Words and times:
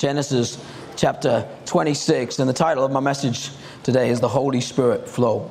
Genesis 0.00 0.56
chapter 0.96 1.46
26, 1.66 2.38
and 2.38 2.48
the 2.48 2.54
title 2.54 2.86
of 2.86 2.90
my 2.90 3.00
message 3.00 3.50
today 3.82 4.08
is 4.08 4.18
The 4.18 4.28
Holy 4.28 4.62
Spirit 4.62 5.06
Flow. 5.06 5.50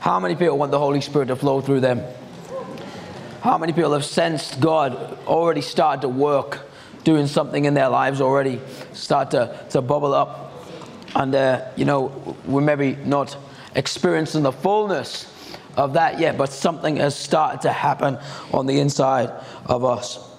How 0.00 0.20
many 0.20 0.34
people 0.34 0.58
want 0.58 0.72
the 0.72 0.78
Holy 0.78 1.00
Spirit 1.00 1.28
to 1.28 1.36
flow 1.36 1.62
through 1.62 1.80
them? 1.80 2.02
How 3.40 3.56
many 3.56 3.72
people 3.72 3.94
have 3.94 4.04
sensed 4.04 4.60
God 4.60 5.18
already 5.26 5.62
start 5.62 6.02
to 6.02 6.08
work, 6.10 6.68
doing 7.02 7.26
something 7.26 7.64
in 7.64 7.72
their 7.72 7.88
lives 7.88 8.20
already, 8.20 8.60
start 8.92 9.30
to, 9.30 9.58
to 9.70 9.80
bubble 9.80 10.12
up? 10.12 10.52
And, 11.14 11.34
uh, 11.34 11.64
you 11.74 11.86
know, 11.86 12.36
we're 12.44 12.60
maybe 12.60 12.94
not 13.06 13.38
experiencing 13.74 14.42
the 14.42 14.52
fullness 14.52 15.32
of 15.78 15.94
that 15.94 16.20
yet, 16.20 16.36
but 16.36 16.52
something 16.52 16.96
has 16.96 17.16
started 17.16 17.62
to 17.62 17.72
happen 17.72 18.18
on 18.52 18.66
the 18.66 18.80
inside 18.80 19.30
of 19.64 19.82
us. 19.82 20.37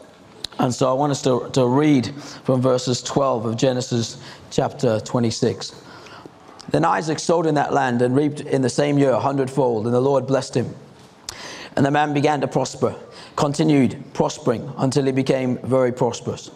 And 0.59 0.75
so 0.75 0.89
I 0.89 0.93
want 0.93 1.11
us 1.11 1.21
to, 1.23 1.49
to 1.53 1.65
read 1.65 2.13
from 2.43 2.61
verses 2.61 3.01
12 3.01 3.45
of 3.45 3.57
Genesis 3.57 4.21
chapter 4.51 4.99
26. 4.99 5.73
Then 6.69 6.83
Isaac 6.83 7.17
sowed 7.17 7.45
in 7.45 7.55
that 7.55 7.73
land 7.73 8.01
and 8.01 8.15
reaped 8.15 8.41
in 8.41 8.61
the 8.61 8.69
same 8.69 8.97
year 8.97 9.11
a 9.11 9.19
hundredfold, 9.19 9.85
and 9.85 9.93
the 9.93 10.01
Lord 10.01 10.27
blessed 10.27 10.55
him. 10.55 10.75
And 11.75 11.85
the 11.85 11.91
man 11.91 12.13
began 12.13 12.41
to 12.41 12.47
prosper, 12.47 12.93
continued 13.37 14.03
prospering 14.13 14.71
until 14.77 15.05
he 15.05 15.13
became 15.13 15.57
very 15.59 15.93
prosperous. 15.93 16.51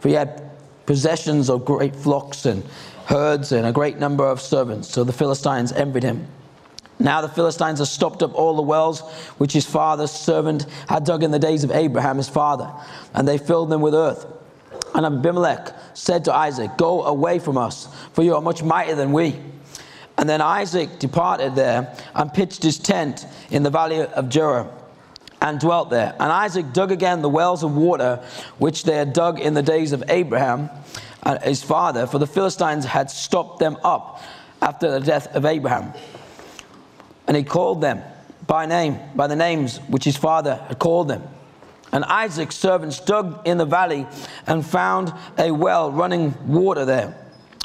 For 0.00 0.08
he 0.08 0.14
had 0.14 0.50
possessions 0.84 1.48
of 1.48 1.64
great 1.64 1.94
flocks 1.94 2.46
and 2.46 2.64
herds 3.06 3.52
and 3.52 3.64
a 3.66 3.72
great 3.72 3.98
number 3.98 4.26
of 4.26 4.40
servants. 4.40 4.88
So 4.88 5.04
the 5.04 5.12
Philistines 5.12 5.72
envied 5.72 6.02
him. 6.02 6.26
Now 6.98 7.20
the 7.20 7.28
Philistines 7.28 7.78
have 7.78 7.88
stopped 7.88 8.22
up 8.22 8.34
all 8.34 8.56
the 8.56 8.62
wells 8.62 9.00
which 9.38 9.52
his 9.52 9.66
father's 9.66 10.10
servant 10.10 10.66
had 10.88 11.04
dug 11.04 11.22
in 11.22 11.30
the 11.30 11.38
days 11.38 11.62
of 11.62 11.70
Abraham 11.70 12.16
his 12.16 12.28
father, 12.28 12.72
and 13.14 13.28
they 13.28 13.38
filled 13.38 13.70
them 13.70 13.82
with 13.82 13.94
earth. 13.94 14.26
And 14.94 15.04
Abimelech 15.04 15.74
said 15.94 16.24
to 16.24 16.34
Isaac, 16.34 16.70
Go 16.78 17.04
away 17.04 17.38
from 17.38 17.58
us, 17.58 17.88
for 18.12 18.22
you 18.22 18.34
are 18.34 18.40
much 18.40 18.62
mightier 18.62 18.94
than 18.94 19.12
we. 19.12 19.38
And 20.16 20.28
then 20.28 20.40
Isaac 20.40 20.98
departed 20.98 21.54
there 21.54 21.94
and 22.14 22.32
pitched 22.32 22.62
his 22.62 22.78
tent 22.78 23.26
in 23.50 23.62
the 23.62 23.70
valley 23.70 24.00
of 24.00 24.30
Gerar 24.30 24.70
and 25.42 25.60
dwelt 25.60 25.90
there. 25.90 26.14
And 26.18 26.32
Isaac 26.32 26.72
dug 26.72 26.90
again 26.90 27.20
the 27.20 27.28
wells 27.28 27.62
of 27.62 27.76
water 27.76 28.24
which 28.58 28.84
they 28.84 28.96
had 28.96 29.12
dug 29.12 29.38
in 29.38 29.52
the 29.52 29.62
days 29.62 29.92
of 29.92 30.02
Abraham 30.08 30.70
uh, 31.22 31.38
his 31.40 31.62
father, 31.62 32.06
for 32.06 32.18
the 32.18 32.26
Philistines 32.26 32.84
had 32.84 33.10
stopped 33.10 33.58
them 33.58 33.76
up 33.84 34.22
after 34.62 34.90
the 34.90 35.00
death 35.00 35.26
of 35.34 35.44
Abraham. 35.44 35.92
And 37.26 37.36
he 37.36 37.42
called 37.42 37.80
them 37.80 38.02
by 38.46 38.66
name, 38.66 38.98
by 39.14 39.26
the 39.26 39.36
names 39.36 39.78
which 39.88 40.04
his 40.04 40.16
father 40.16 40.56
had 40.68 40.78
called 40.78 41.08
them. 41.08 41.22
And 41.92 42.04
Isaac's 42.04 42.56
servants 42.56 43.00
dug 43.00 43.46
in 43.46 43.58
the 43.58 43.64
valley 43.64 44.06
and 44.46 44.64
found 44.64 45.12
a 45.38 45.50
well 45.50 45.90
running 45.90 46.34
water 46.46 46.84
there. 46.84 47.16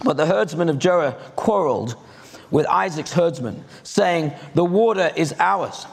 But 0.03 0.18
the 0.18 0.26
herdsmen 0.26 0.70
of 0.70 0.80
Gerar 0.80 1.12
quarreled 1.36 1.95
with 2.50 2.66
Isaac's 2.68 3.14
herdsmen, 3.14 3.64
saying, 3.84 4.34
The 4.56 4.66
water 4.66 5.12
is 5.16 5.34
ours. 5.40 5.86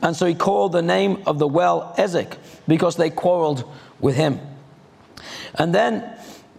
And 0.00 0.14
so 0.16 0.26
he 0.26 0.34
called 0.34 0.72
the 0.72 0.82
name 0.82 1.22
of 1.26 1.38
the 1.38 1.48
well 1.48 1.94
Esek, 1.98 2.36
because 2.66 2.96
they 2.96 3.10
quarreled 3.10 3.64
with 4.00 4.16
him. 4.16 4.40
And 5.54 5.74
then 5.74 6.16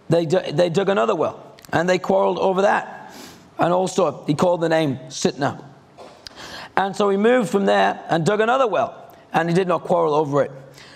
they, 0.09 0.25
they 0.25 0.69
dug 0.69 0.89
another 0.89 1.15
well, 1.15 1.55
and 1.71 1.87
they 1.87 1.99
quarreled 1.99 2.39
over 2.39 2.63
that. 2.63 3.13
And 3.57 3.73
also 3.73 4.25
he 4.25 4.33
called 4.33 4.61
the 4.61 4.69
name 4.69 4.97
Sitnah. 5.07 5.63
And 6.79 6.95
so 6.95 7.09
he 7.09 7.17
moved 7.17 7.49
from 7.49 7.65
there 7.65 8.01
and 8.07 8.25
dug 8.25 8.39
another 8.39 8.65
well, 8.65 9.13
and 9.33 9.49
he 9.49 9.53
did 9.53 9.67
not 9.67 9.83
quarrel 9.83 10.13
over 10.13 10.43
it. 10.43 10.51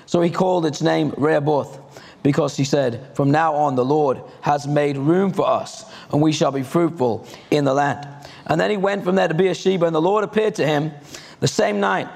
So 0.05 0.21
he 0.21 0.29
called 0.29 0.65
its 0.65 0.81
name 0.81 1.13
Rehoboth, 1.17 1.77
because 2.23 2.55
he 2.55 2.63
said, 2.63 3.13
From 3.17 3.31
now 3.31 3.53
on 3.53 3.75
the 3.75 3.83
Lord 3.83 4.21
has 4.39 4.65
made 4.65 4.95
room 4.95 5.33
for 5.33 5.45
us, 5.45 5.83
and 6.13 6.21
we 6.21 6.31
shall 6.31 6.53
be 6.53 6.63
fruitful 6.63 7.27
in 7.51 7.65
the 7.65 7.73
land. 7.73 8.07
And 8.45 8.61
then 8.61 8.69
he 8.71 8.77
went 8.77 9.03
from 9.03 9.15
there 9.15 9.27
to 9.27 9.33
Beersheba, 9.33 9.85
and 9.85 9.93
the 9.93 10.01
Lord 10.01 10.23
appeared 10.23 10.55
to 10.55 10.65
him 10.65 10.93
the 11.41 11.49
same 11.49 11.81
night 11.81 12.07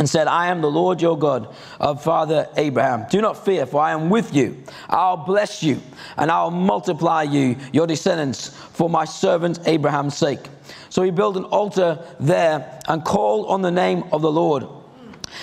and 0.00 0.08
said, 0.08 0.26
I 0.26 0.46
am 0.46 0.62
the 0.62 0.70
Lord 0.70 1.02
your 1.02 1.18
God 1.18 1.54
of 1.78 2.02
Father 2.02 2.48
Abraham. 2.56 3.04
Do 3.10 3.20
not 3.20 3.44
fear, 3.44 3.66
for 3.66 3.82
I 3.82 3.92
am 3.92 4.08
with 4.08 4.34
you. 4.34 4.56
I'll 4.88 5.18
bless 5.18 5.62
you, 5.62 5.78
and 6.16 6.30
I'll 6.30 6.50
multiply 6.50 7.22
you, 7.24 7.56
your 7.70 7.86
descendants, 7.86 8.48
for 8.48 8.88
my 8.88 9.04
servant 9.04 9.60
Abraham's 9.66 10.16
sake. 10.16 10.40
So 10.88 11.02
he 11.02 11.10
built 11.10 11.36
an 11.36 11.44
altar 11.44 12.02
there 12.18 12.80
and 12.88 13.04
called 13.04 13.48
on 13.48 13.60
the 13.60 13.70
name 13.70 14.04
of 14.10 14.22
the 14.22 14.32
Lord. 14.32 14.66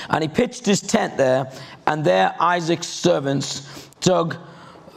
And 0.10 0.24
he 0.24 0.28
pitched 0.28 0.66
his 0.66 0.82
tent 0.82 1.18
there, 1.18 1.52
and 1.86 2.04
there 2.04 2.36
Isaac's 2.40 2.88
servants 2.88 3.88
dug 4.02 4.38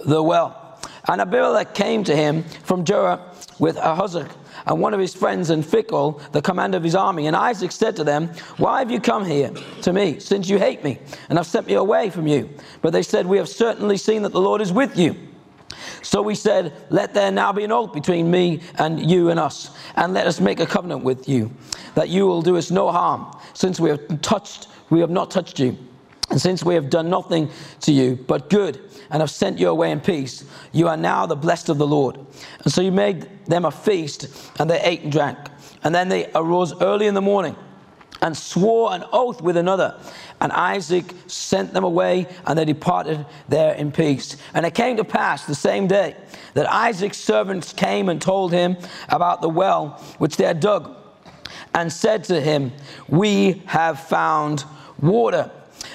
the 0.07 0.23
well. 0.23 0.81
And 1.07 1.21
Abimelech 1.21 1.75
came 1.75 2.03
to 2.05 2.17
him 2.17 2.45
from 2.65 2.87
Gerar 2.87 3.21
with 3.59 3.77
Ahuzzath 3.77 4.31
and 4.71 4.81
one 4.81 4.95
of 4.95 5.01
his 5.01 5.13
friends 5.13 5.51
and 5.51 5.65
Phichol, 5.65 6.23
the 6.31 6.41
commander 6.41 6.77
of 6.77 6.85
his 6.85 6.95
army. 6.95 7.27
And 7.27 7.35
Isaac 7.35 7.73
said 7.73 7.97
to 7.97 8.05
them, 8.05 8.29
Why 8.57 8.79
have 8.79 8.89
you 8.89 9.01
come 9.01 9.25
here 9.25 9.51
to 9.83 9.93
me, 9.93 10.21
since 10.21 10.49
you 10.49 10.61
hate 10.61 10.85
me, 10.85 11.01
and 11.29 11.37
have 11.39 11.47
sent 11.49 11.67
me 11.67 11.75
away 11.75 12.09
from 12.09 12.29
you? 12.29 12.49
But 12.81 12.93
they 12.93 13.03
said, 13.03 13.27
We 13.27 13.37
have 13.39 13.49
certainly 13.49 13.97
seen 13.97 14.23
that 14.23 14.31
the 14.33 14.41
Lord 14.41 14.61
is 14.61 14.73
with 14.73 14.97
you. 14.97 15.17
So 16.03 16.23
we 16.23 16.37
said, 16.37 16.73
Let 16.89 17.15
there 17.15 17.33
now 17.33 17.53
be 17.53 17.65
an 17.65 17.73
oath 17.73 17.93
between 17.93 18.31
me 18.31 18.61
and 18.79 19.11
you 19.11 19.31
and 19.31 19.41
us, 19.41 19.77
and 19.97 20.15
let 20.15 20.29
us 20.29 20.39
make 20.39 20.61
a 20.61 20.67
covenant 20.67 21.03
with 21.03 21.29
you, 21.29 21.51
that 21.97 22.09
you 22.09 22.29
will 22.29 22.41
do 22.41 22.57
us 22.57 22.71
no 22.71 22.93
harm, 22.93 23.37
since 23.55 23.81
we 23.81 23.91
have 23.91 24.21
touched, 24.21 24.69
we 24.89 25.01
have 25.01 25.11
not 25.11 25.33
touched 25.33 25.59
you, 25.59 25.77
and 26.31 26.41
since 26.41 26.65
we 26.65 26.75
have 26.75 26.91
done 26.91 27.11
nothing 27.11 27.51
to 27.81 27.93
you 27.93 28.17
but 28.27 28.49
good, 28.51 28.81
and 29.11 29.21
have 29.21 29.31
sent 29.31 29.59
you 29.59 29.69
away 29.69 29.91
in 29.91 30.01
peace. 30.01 30.45
You 30.73 30.89
are 30.89 30.97
now 30.97 31.27
the 31.27 31.37
blessed 31.37 31.69
of 31.69 31.79
the 31.79 31.87
Lord. 31.87 32.17
And 32.63 32.73
so 32.73 32.81
you 32.81 32.93
made 32.93 33.29
them 33.47 33.65
a 33.65 33.71
feast, 33.71 34.29
and 34.59 34.71
they 34.71 34.81
ate 34.81 35.03
and 35.03 35.13
drank. 35.13 35.39
And 35.83 35.95
then 35.95 36.09
they 36.09 36.31
arose 36.35 36.81
early 36.81 37.07
in 37.07 37.15
the 37.15 37.21
morning 37.21 37.57
and 38.23 38.37
swore 38.37 38.93
an 38.93 39.03
oath 39.13 39.41
with 39.41 39.57
another. 39.57 39.99
And 40.41 40.53
Isaac 40.53 41.13
sent 41.27 41.73
them 41.73 41.85
away, 41.85 42.29
and 42.47 42.59
they 42.59 42.65
departed 42.65 43.27
there 43.49 43.75
in 43.75 43.93
peace. 43.93 44.37
And 44.55 44.65
it 44.65 44.75
came 44.75 44.97
to 44.99 45.05
pass 45.05 45.45
the 45.45 45.55
same 45.55 45.87
day 45.87 46.17
that 46.55 46.71
Isaac's 46.71 47.19
servants 47.19 47.73
came 47.73 48.09
and 48.09 48.21
told 48.21 48.53
him 48.53 48.77
about 49.09 49.43
the 49.43 49.49
well 49.49 50.03
which 50.19 50.37
they 50.37 50.45
had 50.45 50.61
dug, 50.61 50.97
and 51.75 51.93
said 51.93 52.25
to 52.25 52.41
him, 52.41 52.73
We 53.09 53.63
have 53.67 54.01
found 54.01 54.65
water. 55.01 55.51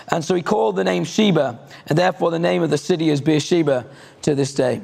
And 0.09 0.23
so 0.23 0.35
he 0.35 0.41
called 0.41 0.75
the 0.75 0.83
name 0.83 1.03
Sheba, 1.03 1.59
and 1.87 1.97
therefore 1.97 2.31
the 2.31 2.39
name 2.39 2.61
of 2.61 2.69
the 2.69 2.77
city 2.77 3.09
is 3.09 3.21
Beersheba 3.21 3.85
to 4.21 4.35
this 4.35 4.53
day. 4.53 4.81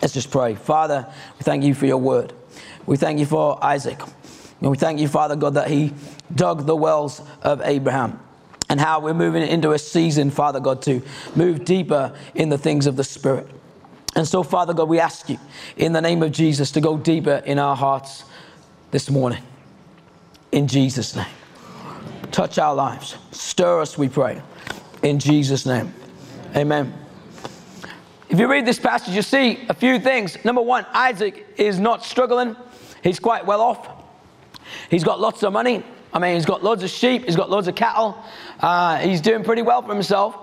Let's 0.00 0.14
just 0.14 0.30
pray. 0.30 0.54
Father, 0.54 1.06
we 1.38 1.42
thank 1.42 1.64
you 1.64 1.74
for 1.74 1.86
your 1.86 1.98
word. 1.98 2.32
We 2.86 2.96
thank 2.96 3.18
you 3.18 3.26
for 3.26 3.62
Isaac. 3.64 4.00
And 4.60 4.70
we 4.70 4.76
thank 4.76 5.00
you, 5.00 5.08
Father 5.08 5.36
God, 5.36 5.54
that 5.54 5.68
he 5.68 5.92
dug 6.34 6.66
the 6.66 6.76
wells 6.76 7.20
of 7.42 7.60
Abraham 7.62 8.20
and 8.68 8.80
how 8.80 9.00
we're 9.00 9.14
moving 9.14 9.46
into 9.46 9.72
a 9.72 9.78
season, 9.78 10.30
Father 10.30 10.60
God, 10.60 10.82
to 10.82 11.02
move 11.36 11.64
deeper 11.64 12.16
in 12.34 12.48
the 12.48 12.58
things 12.58 12.86
of 12.86 12.96
the 12.96 13.04
Spirit. 13.04 13.46
And 14.16 14.26
so, 14.26 14.42
Father 14.42 14.72
God, 14.72 14.88
we 14.88 15.00
ask 15.00 15.28
you 15.28 15.38
in 15.76 15.92
the 15.92 16.00
name 16.00 16.22
of 16.22 16.32
Jesus 16.32 16.70
to 16.72 16.80
go 16.80 16.96
deeper 16.96 17.42
in 17.44 17.58
our 17.58 17.76
hearts 17.76 18.24
this 18.90 19.10
morning. 19.10 19.42
In 20.52 20.68
Jesus' 20.68 21.16
name. 21.16 21.26
Touch 22.30 22.58
our 22.58 22.74
lives. 22.74 23.16
Stir 23.32 23.80
us, 23.80 23.98
we 23.98 24.08
pray. 24.08 24.40
In 25.04 25.18
Jesus' 25.18 25.66
name. 25.66 25.92
Amen. 26.56 26.92
If 28.30 28.38
you 28.40 28.50
read 28.50 28.64
this 28.64 28.78
passage, 28.78 29.14
you 29.14 29.20
see 29.20 29.60
a 29.68 29.74
few 29.74 30.00
things. 30.00 30.42
Number 30.46 30.62
one, 30.62 30.86
Isaac 30.94 31.46
is 31.58 31.78
not 31.78 32.02
struggling, 32.02 32.56
he's 33.02 33.20
quite 33.20 33.44
well 33.44 33.60
off. 33.60 33.86
He's 34.88 35.04
got 35.04 35.20
lots 35.20 35.42
of 35.42 35.52
money. 35.52 35.84
I 36.14 36.18
mean, 36.18 36.36
he's 36.36 36.46
got 36.46 36.64
loads 36.64 36.82
of 36.82 36.88
sheep, 36.88 37.26
he's 37.26 37.36
got 37.36 37.50
loads 37.50 37.68
of 37.68 37.74
cattle. 37.74 38.16
Uh, 38.60 38.96
he's 38.96 39.20
doing 39.20 39.44
pretty 39.44 39.60
well 39.60 39.82
for 39.82 39.92
himself. 39.92 40.36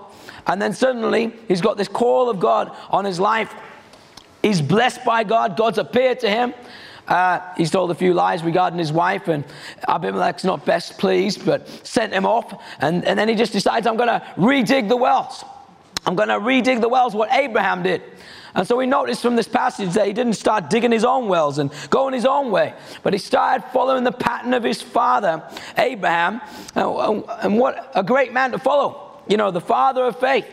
And 0.46 0.62
then 0.62 0.72
suddenly, 0.72 1.32
he's 1.48 1.60
got 1.60 1.76
this 1.76 1.88
call 1.88 2.30
of 2.30 2.38
God 2.38 2.70
on 2.88 3.04
his 3.04 3.18
life. 3.18 3.52
He's 4.42 4.62
blessed 4.62 5.04
by 5.04 5.24
God. 5.24 5.56
God's 5.56 5.78
appeared 5.78 6.20
to 6.20 6.30
him. 6.30 6.54
Uh, 7.08 7.40
he's 7.56 7.70
told 7.70 7.90
a 7.90 7.94
few 7.94 8.14
lies 8.14 8.42
regarding 8.42 8.78
his 8.78 8.92
wife, 8.92 9.28
and 9.28 9.44
Abimelech's 9.88 10.44
not 10.44 10.64
best 10.64 10.98
pleased, 10.98 11.44
but 11.44 11.68
sent 11.86 12.12
him 12.12 12.24
off. 12.24 12.62
And, 12.78 13.04
and 13.04 13.18
then 13.18 13.28
he 13.28 13.34
just 13.34 13.52
decides, 13.52 13.86
I'm 13.86 13.96
going 13.96 14.08
to 14.08 14.24
redig 14.36 14.88
the 14.88 14.96
wells. 14.96 15.44
I'm 16.06 16.14
going 16.14 16.28
to 16.28 16.38
redig 16.38 16.80
the 16.80 16.88
wells, 16.88 17.14
what 17.14 17.32
Abraham 17.32 17.82
did. 17.82 18.02
And 18.54 18.68
so 18.68 18.76
we 18.76 18.86
notice 18.86 19.20
from 19.22 19.34
this 19.34 19.48
passage 19.48 19.94
that 19.94 20.06
he 20.06 20.12
didn't 20.12 20.34
start 20.34 20.68
digging 20.68 20.92
his 20.92 21.04
own 21.04 21.28
wells 21.28 21.58
and 21.58 21.70
going 21.88 22.12
his 22.12 22.26
own 22.26 22.50
way, 22.50 22.74
but 23.02 23.12
he 23.12 23.18
started 23.18 23.64
following 23.72 24.04
the 24.04 24.12
pattern 24.12 24.52
of 24.52 24.62
his 24.62 24.82
father, 24.82 25.42
Abraham. 25.78 26.40
And 26.74 27.58
what 27.58 27.90
a 27.94 28.02
great 28.02 28.32
man 28.32 28.52
to 28.52 28.58
follow. 28.58 29.22
You 29.28 29.36
know, 29.36 29.50
the 29.50 29.60
father 29.60 30.04
of 30.04 30.18
faith. 30.18 30.46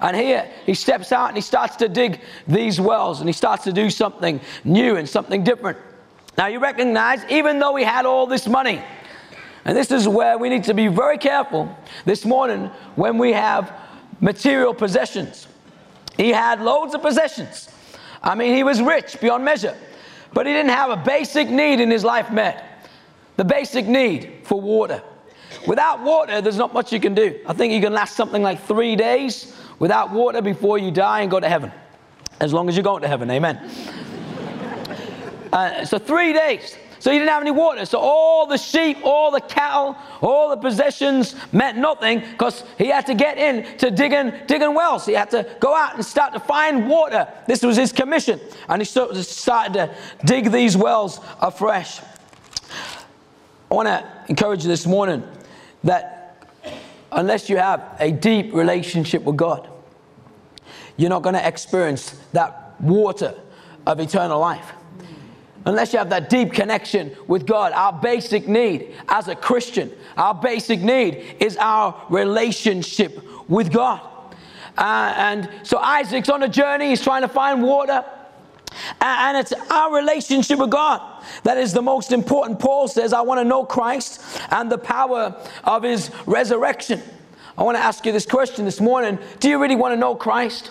And 0.00 0.16
here 0.16 0.50
he 0.66 0.74
steps 0.74 1.12
out 1.12 1.28
and 1.28 1.36
he 1.36 1.40
starts 1.40 1.76
to 1.76 1.88
dig 1.88 2.20
these 2.46 2.80
wells 2.80 3.20
and 3.20 3.28
he 3.28 3.32
starts 3.32 3.64
to 3.64 3.72
do 3.72 3.88
something 3.88 4.40
new 4.64 4.96
and 4.96 5.08
something 5.08 5.42
different. 5.42 5.78
Now 6.36 6.46
you 6.48 6.58
recognize, 6.58 7.24
even 7.30 7.58
though 7.58 7.76
he 7.76 7.84
had 7.84 8.06
all 8.06 8.26
this 8.26 8.46
money, 8.46 8.82
and 9.64 9.76
this 9.76 9.90
is 9.90 10.06
where 10.06 10.38
we 10.38 10.48
need 10.48 10.64
to 10.64 10.74
be 10.74 10.86
very 10.86 11.18
careful 11.18 11.76
this 12.04 12.24
morning 12.24 12.66
when 12.94 13.18
we 13.18 13.32
have 13.32 13.72
material 14.20 14.74
possessions. 14.74 15.48
He 16.16 16.30
had 16.30 16.60
loads 16.60 16.94
of 16.94 17.02
possessions. 17.02 17.68
I 18.22 18.34
mean, 18.34 18.54
he 18.54 18.62
was 18.62 18.80
rich 18.80 19.20
beyond 19.20 19.44
measure, 19.44 19.76
but 20.32 20.46
he 20.46 20.52
didn't 20.52 20.70
have 20.70 20.90
a 20.90 20.96
basic 20.96 21.48
need 21.48 21.80
in 21.80 21.90
his 21.90 22.04
life 22.04 22.30
met. 22.30 22.88
The 23.36 23.44
basic 23.44 23.86
need 23.86 24.40
for 24.44 24.60
water. 24.60 25.02
Without 25.66 26.02
water, 26.02 26.40
there's 26.40 26.56
not 26.56 26.72
much 26.72 26.92
you 26.92 27.00
can 27.00 27.14
do. 27.14 27.38
I 27.46 27.52
think 27.52 27.72
you 27.72 27.80
can 27.80 27.92
last 27.92 28.16
something 28.16 28.42
like 28.42 28.62
three 28.62 28.96
days 28.96 29.54
without 29.78 30.10
water 30.12 30.40
before 30.40 30.78
you 30.78 30.90
die 30.90 31.20
and 31.22 31.30
go 31.30 31.40
to 31.40 31.48
heaven. 31.48 31.72
As 32.40 32.52
long 32.52 32.68
as 32.68 32.76
you're 32.76 32.84
going 32.84 33.02
to 33.02 33.08
heaven, 33.08 33.30
amen. 33.30 33.70
Uh, 35.56 35.86
so, 35.86 35.98
three 35.98 36.34
days. 36.34 36.76
So 36.98 37.10
he 37.10 37.18
didn't 37.18 37.30
have 37.30 37.40
any 37.40 37.50
water. 37.50 37.86
So 37.86 37.98
all 37.98 38.46
the 38.46 38.58
sheep, 38.58 38.98
all 39.02 39.30
the 39.30 39.40
cattle, 39.40 39.96
all 40.20 40.50
the 40.50 40.56
possessions 40.56 41.34
meant 41.52 41.78
nothing 41.78 42.20
because 42.20 42.62
he 42.76 42.88
had 42.88 43.06
to 43.06 43.14
get 43.14 43.38
in 43.38 43.78
to 43.78 43.90
digging, 43.90 44.32
digging 44.46 44.74
wells. 44.74 45.06
He 45.06 45.12
had 45.14 45.30
to 45.30 45.46
go 45.60 45.74
out 45.74 45.94
and 45.94 46.04
start 46.04 46.34
to 46.34 46.40
find 46.40 46.88
water. 46.88 47.26
This 47.46 47.62
was 47.62 47.76
his 47.76 47.92
commission. 47.92 48.38
And 48.68 48.82
he 48.82 48.84
started 48.84 49.72
to 49.74 49.94
dig 50.24 50.50
these 50.50 50.76
wells 50.76 51.20
afresh. 51.40 52.00
I 53.70 53.74
want 53.74 53.88
to 53.88 54.06
encourage 54.28 54.62
you 54.62 54.68
this 54.68 54.86
morning 54.86 55.22
that 55.84 56.44
unless 57.12 57.48
you 57.48 57.56
have 57.56 57.96
a 57.98 58.10
deep 58.10 58.52
relationship 58.52 59.22
with 59.22 59.36
God, 59.36 59.68
you're 60.98 61.10
not 61.10 61.22
going 61.22 61.34
to 61.34 61.46
experience 61.46 62.18
that 62.32 62.78
water 62.80 63.34
of 63.86 64.00
eternal 64.00 64.40
life 64.40 64.72
unless 65.66 65.92
you 65.92 65.98
have 65.98 66.10
that 66.10 66.30
deep 66.30 66.52
connection 66.52 67.14
with 67.26 67.46
God. 67.46 67.72
Our 67.72 67.92
basic 67.92 68.48
need 68.48 68.94
as 69.08 69.28
a 69.28 69.36
Christian, 69.36 69.92
our 70.16 70.34
basic 70.34 70.80
need 70.80 71.36
is 71.40 71.56
our 71.58 72.06
relationship 72.08 73.22
with 73.48 73.72
God. 73.72 74.00
Uh, 74.78 75.12
and 75.16 75.50
so 75.62 75.78
Isaac's 75.78 76.28
on 76.28 76.42
a 76.42 76.48
journey, 76.48 76.90
he's 76.90 77.02
trying 77.02 77.22
to 77.22 77.28
find 77.28 77.62
water. 77.62 78.04
And 79.00 79.38
it's 79.38 79.52
our 79.70 79.94
relationship 79.94 80.58
with 80.58 80.70
God 80.70 81.00
that 81.44 81.56
is 81.56 81.72
the 81.72 81.82
most 81.82 82.12
important. 82.12 82.58
Paul 82.58 82.88
says, 82.88 83.12
I 83.12 83.22
want 83.22 83.40
to 83.40 83.44
know 83.44 83.64
Christ 83.64 84.22
and 84.50 84.70
the 84.70 84.78
power 84.78 85.40
of 85.64 85.82
his 85.82 86.10
resurrection. 86.26 87.02
I 87.56 87.62
want 87.62 87.76
to 87.76 87.82
ask 87.82 88.04
you 88.04 88.12
this 88.12 88.26
question 88.26 88.64
this 88.64 88.80
morning 88.80 89.18
Do 89.40 89.48
you 89.48 89.60
really 89.60 89.76
want 89.76 89.92
to 89.92 89.96
know 89.96 90.14
Christ? 90.14 90.70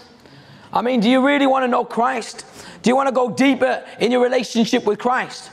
I 0.72 0.82
mean, 0.82 1.00
do 1.00 1.10
you 1.10 1.26
really 1.26 1.48
want 1.48 1.64
to 1.64 1.68
know 1.68 1.86
Christ? 1.86 2.46
Do 2.86 2.92
you 2.92 2.96
want 2.96 3.08
to 3.08 3.16
go 3.16 3.32
deeper 3.32 3.84
in 4.00 4.12
your 4.12 4.22
relationship 4.22 4.86
with 4.86 5.00
Christ? 5.00 5.50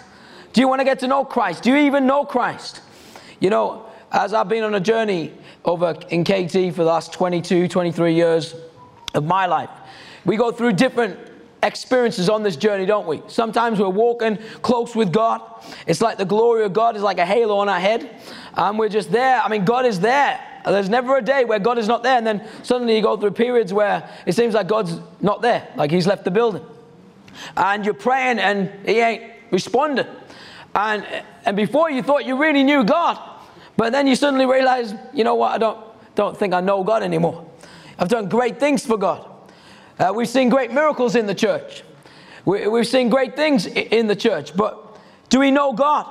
Do 0.52 0.60
you 0.60 0.68
want 0.68 0.80
to 0.80 0.84
get 0.84 0.98
to 0.98 1.06
know 1.06 1.24
Christ? 1.24 1.62
Do 1.62 1.70
you 1.70 1.78
even 1.78 2.06
know 2.06 2.26
Christ? 2.26 2.82
You 3.40 3.48
know, 3.48 3.86
as 4.12 4.34
I've 4.34 4.50
been 4.50 4.64
on 4.64 4.74
a 4.74 4.80
journey 4.80 5.32
over 5.64 5.96
in 6.10 6.24
KT 6.24 6.76
for 6.76 6.82
the 6.82 6.84
last 6.84 7.14
22, 7.14 7.68
23 7.68 8.12
years 8.12 8.54
of 9.14 9.24
my 9.24 9.46
life, 9.46 9.70
we 10.26 10.36
go 10.36 10.52
through 10.52 10.74
different 10.74 11.18
experiences 11.62 12.28
on 12.28 12.42
this 12.42 12.54
journey, 12.54 12.84
don't 12.84 13.06
we? 13.06 13.22
Sometimes 13.28 13.80
we're 13.80 13.88
walking 13.88 14.36
close 14.60 14.94
with 14.94 15.10
God. 15.10 15.40
It's 15.86 16.02
like 16.02 16.18
the 16.18 16.26
glory 16.26 16.64
of 16.64 16.74
God 16.74 16.96
is 16.96 17.02
like 17.02 17.16
a 17.16 17.24
halo 17.24 17.56
on 17.56 17.68
our 17.70 17.80
head, 17.80 18.10
and 18.58 18.78
we're 18.78 18.90
just 18.90 19.10
there. 19.10 19.40
I 19.40 19.48
mean, 19.48 19.64
God 19.64 19.86
is 19.86 20.00
there. 20.00 20.38
There's 20.66 20.90
never 20.90 21.16
a 21.16 21.22
day 21.22 21.46
where 21.46 21.58
God 21.58 21.78
is 21.78 21.88
not 21.88 22.02
there, 22.02 22.18
and 22.18 22.26
then 22.26 22.46
suddenly 22.62 22.94
you 22.94 23.00
go 23.00 23.16
through 23.16 23.30
periods 23.30 23.72
where 23.72 24.06
it 24.26 24.34
seems 24.34 24.52
like 24.52 24.66
God's 24.66 25.00
not 25.22 25.40
there, 25.40 25.66
like 25.76 25.90
He's 25.90 26.06
left 26.06 26.24
the 26.24 26.30
building 26.30 26.62
and 27.56 27.84
you're 27.84 27.94
praying 27.94 28.38
and 28.38 28.70
he 28.86 29.00
ain't 29.00 29.32
responding. 29.50 30.06
And, 30.74 31.06
and 31.44 31.56
before 31.56 31.90
you 31.90 32.02
thought 32.02 32.24
you 32.24 32.36
really 32.36 32.64
knew 32.64 32.84
God, 32.84 33.18
but 33.76 33.92
then 33.92 34.06
you 34.06 34.14
suddenly 34.14 34.46
realize, 34.46 34.94
you 35.12 35.24
know 35.24 35.34
what, 35.34 35.52
I 35.52 35.58
don't, 35.58 35.78
don't 36.14 36.36
think 36.36 36.54
I 36.54 36.60
know 36.60 36.84
God 36.84 37.02
anymore. 37.02 37.46
I've 37.98 38.08
done 38.08 38.28
great 38.28 38.58
things 38.58 38.84
for 38.84 38.96
God. 38.96 39.28
Uh, 39.98 40.12
we've 40.14 40.28
seen 40.28 40.48
great 40.48 40.72
miracles 40.72 41.14
in 41.14 41.26
the 41.26 41.34
church. 41.34 41.82
We, 42.44 42.66
we've 42.66 42.86
seen 42.86 43.08
great 43.08 43.36
things 43.36 43.66
in 43.66 44.06
the 44.06 44.16
church, 44.16 44.56
but 44.56 44.98
do 45.28 45.38
we 45.38 45.50
know 45.50 45.72
God? 45.72 46.06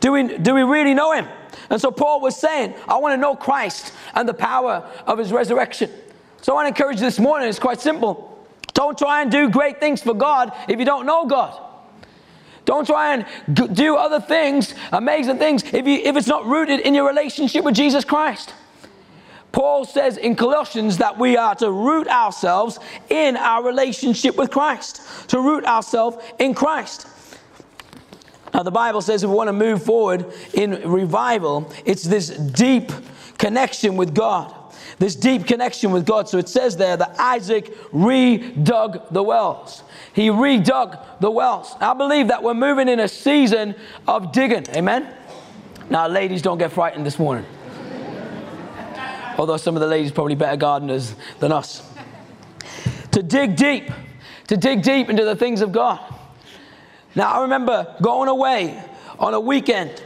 Do 0.00 0.12
we, 0.12 0.38
do 0.38 0.54
we 0.54 0.62
really 0.62 0.94
know 0.94 1.12
Him? 1.12 1.26
And 1.70 1.80
so 1.80 1.90
Paul 1.90 2.20
was 2.20 2.36
saying, 2.36 2.74
I 2.86 2.96
want 2.98 3.14
to 3.14 3.16
know 3.16 3.34
Christ 3.34 3.92
and 4.14 4.28
the 4.28 4.34
power 4.34 4.88
of 5.06 5.18
His 5.18 5.32
resurrection. 5.32 5.90
So 6.40 6.52
I 6.52 6.54
want 6.54 6.66
to 6.66 6.68
encourage 6.68 6.98
you 6.98 7.06
this 7.06 7.18
morning, 7.18 7.48
it's 7.48 7.58
quite 7.58 7.80
simple. 7.80 8.37
Don't 8.78 8.96
try 8.96 9.22
and 9.22 9.30
do 9.32 9.50
great 9.50 9.80
things 9.80 10.00
for 10.00 10.14
God 10.14 10.52
if 10.68 10.78
you 10.78 10.84
don't 10.84 11.04
know 11.04 11.26
God. 11.26 11.60
Don't 12.64 12.86
try 12.86 13.12
and 13.12 13.74
do 13.74 13.96
other 13.96 14.20
things, 14.20 14.72
amazing 14.92 15.38
things, 15.38 15.64
if, 15.74 15.84
you, 15.84 15.98
if 15.98 16.16
it's 16.16 16.28
not 16.28 16.46
rooted 16.46 16.78
in 16.78 16.94
your 16.94 17.04
relationship 17.04 17.64
with 17.64 17.74
Jesus 17.74 18.04
Christ. 18.04 18.54
Paul 19.50 19.84
says 19.84 20.16
in 20.16 20.36
Colossians 20.36 20.98
that 20.98 21.18
we 21.18 21.36
are 21.36 21.56
to 21.56 21.72
root 21.72 22.06
ourselves 22.06 22.78
in 23.10 23.36
our 23.36 23.64
relationship 23.64 24.36
with 24.36 24.52
Christ, 24.52 25.02
to 25.30 25.40
root 25.40 25.64
ourselves 25.64 26.18
in 26.38 26.54
Christ. 26.54 27.08
Now, 28.54 28.62
the 28.62 28.70
Bible 28.70 29.02
says 29.02 29.24
if 29.24 29.28
we 29.28 29.34
want 29.34 29.48
to 29.48 29.52
move 29.52 29.82
forward 29.82 30.24
in 30.54 30.88
revival, 30.88 31.72
it's 31.84 32.04
this 32.04 32.28
deep 32.28 32.92
connection 33.38 33.96
with 33.96 34.14
God 34.14 34.54
this 34.98 35.14
deep 35.14 35.46
connection 35.46 35.92
with 35.92 36.04
God. 36.04 36.28
So 36.28 36.38
it 36.38 36.48
says 36.48 36.76
there 36.76 36.96
that 36.96 37.18
Isaac 37.18 37.74
redug 37.92 39.12
the 39.12 39.22
wells. 39.22 39.82
He 40.12 40.28
redug 40.28 41.20
the 41.20 41.30
wells. 41.30 41.74
I 41.80 41.94
believe 41.94 42.28
that 42.28 42.42
we're 42.42 42.54
moving 42.54 42.88
in 42.88 43.00
a 43.00 43.08
season 43.08 43.74
of 44.06 44.32
digging. 44.32 44.66
Amen? 44.74 45.14
Now, 45.88 46.08
ladies, 46.08 46.42
don't 46.42 46.58
get 46.58 46.72
frightened 46.72 47.06
this 47.06 47.18
morning. 47.18 47.46
Although 49.38 49.56
some 49.56 49.76
of 49.76 49.80
the 49.80 49.86
ladies 49.86 50.10
probably 50.10 50.34
better 50.34 50.56
gardeners 50.56 51.14
than 51.38 51.52
us. 51.52 51.88
To 53.12 53.22
dig 53.22 53.56
deep, 53.56 53.90
to 54.48 54.56
dig 54.56 54.82
deep 54.82 55.08
into 55.08 55.24
the 55.24 55.36
things 55.36 55.60
of 55.60 55.70
God. 55.70 56.00
Now, 57.14 57.32
I 57.32 57.42
remember 57.42 57.96
going 58.02 58.28
away 58.28 58.82
on 59.18 59.34
a 59.34 59.40
weekend 59.40 60.02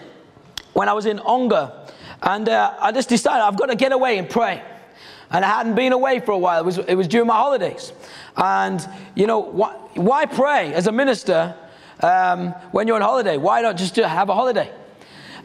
when 0.74 0.88
I 0.88 0.92
was 0.92 1.06
in 1.06 1.18
Ongar, 1.18 1.88
and 2.22 2.48
uh, 2.48 2.74
I 2.78 2.92
just 2.92 3.08
decided 3.08 3.42
I've 3.42 3.56
got 3.56 3.66
to 3.66 3.74
get 3.74 3.92
away 3.92 4.18
and 4.18 4.28
pray 4.28 4.62
and 5.32 5.44
I 5.44 5.48
hadn't 5.48 5.74
been 5.74 5.92
away 5.92 6.20
for 6.20 6.32
a 6.32 6.38
while. 6.38 6.60
It 6.60 6.64
was, 6.64 6.78
it 6.78 6.94
was 6.94 7.08
during 7.08 7.26
my 7.26 7.36
holidays. 7.36 7.92
And, 8.36 8.86
you 9.14 9.26
know, 9.26 9.38
why, 9.38 9.74
why 9.94 10.26
pray 10.26 10.74
as 10.74 10.86
a 10.86 10.92
minister 10.92 11.54
um, 12.00 12.48
when 12.72 12.86
you're 12.86 12.96
on 12.96 13.02
holiday? 13.02 13.38
Why 13.38 13.62
not 13.62 13.76
just 13.76 13.96
have 13.96 14.28
a 14.28 14.34
holiday? 14.34 14.70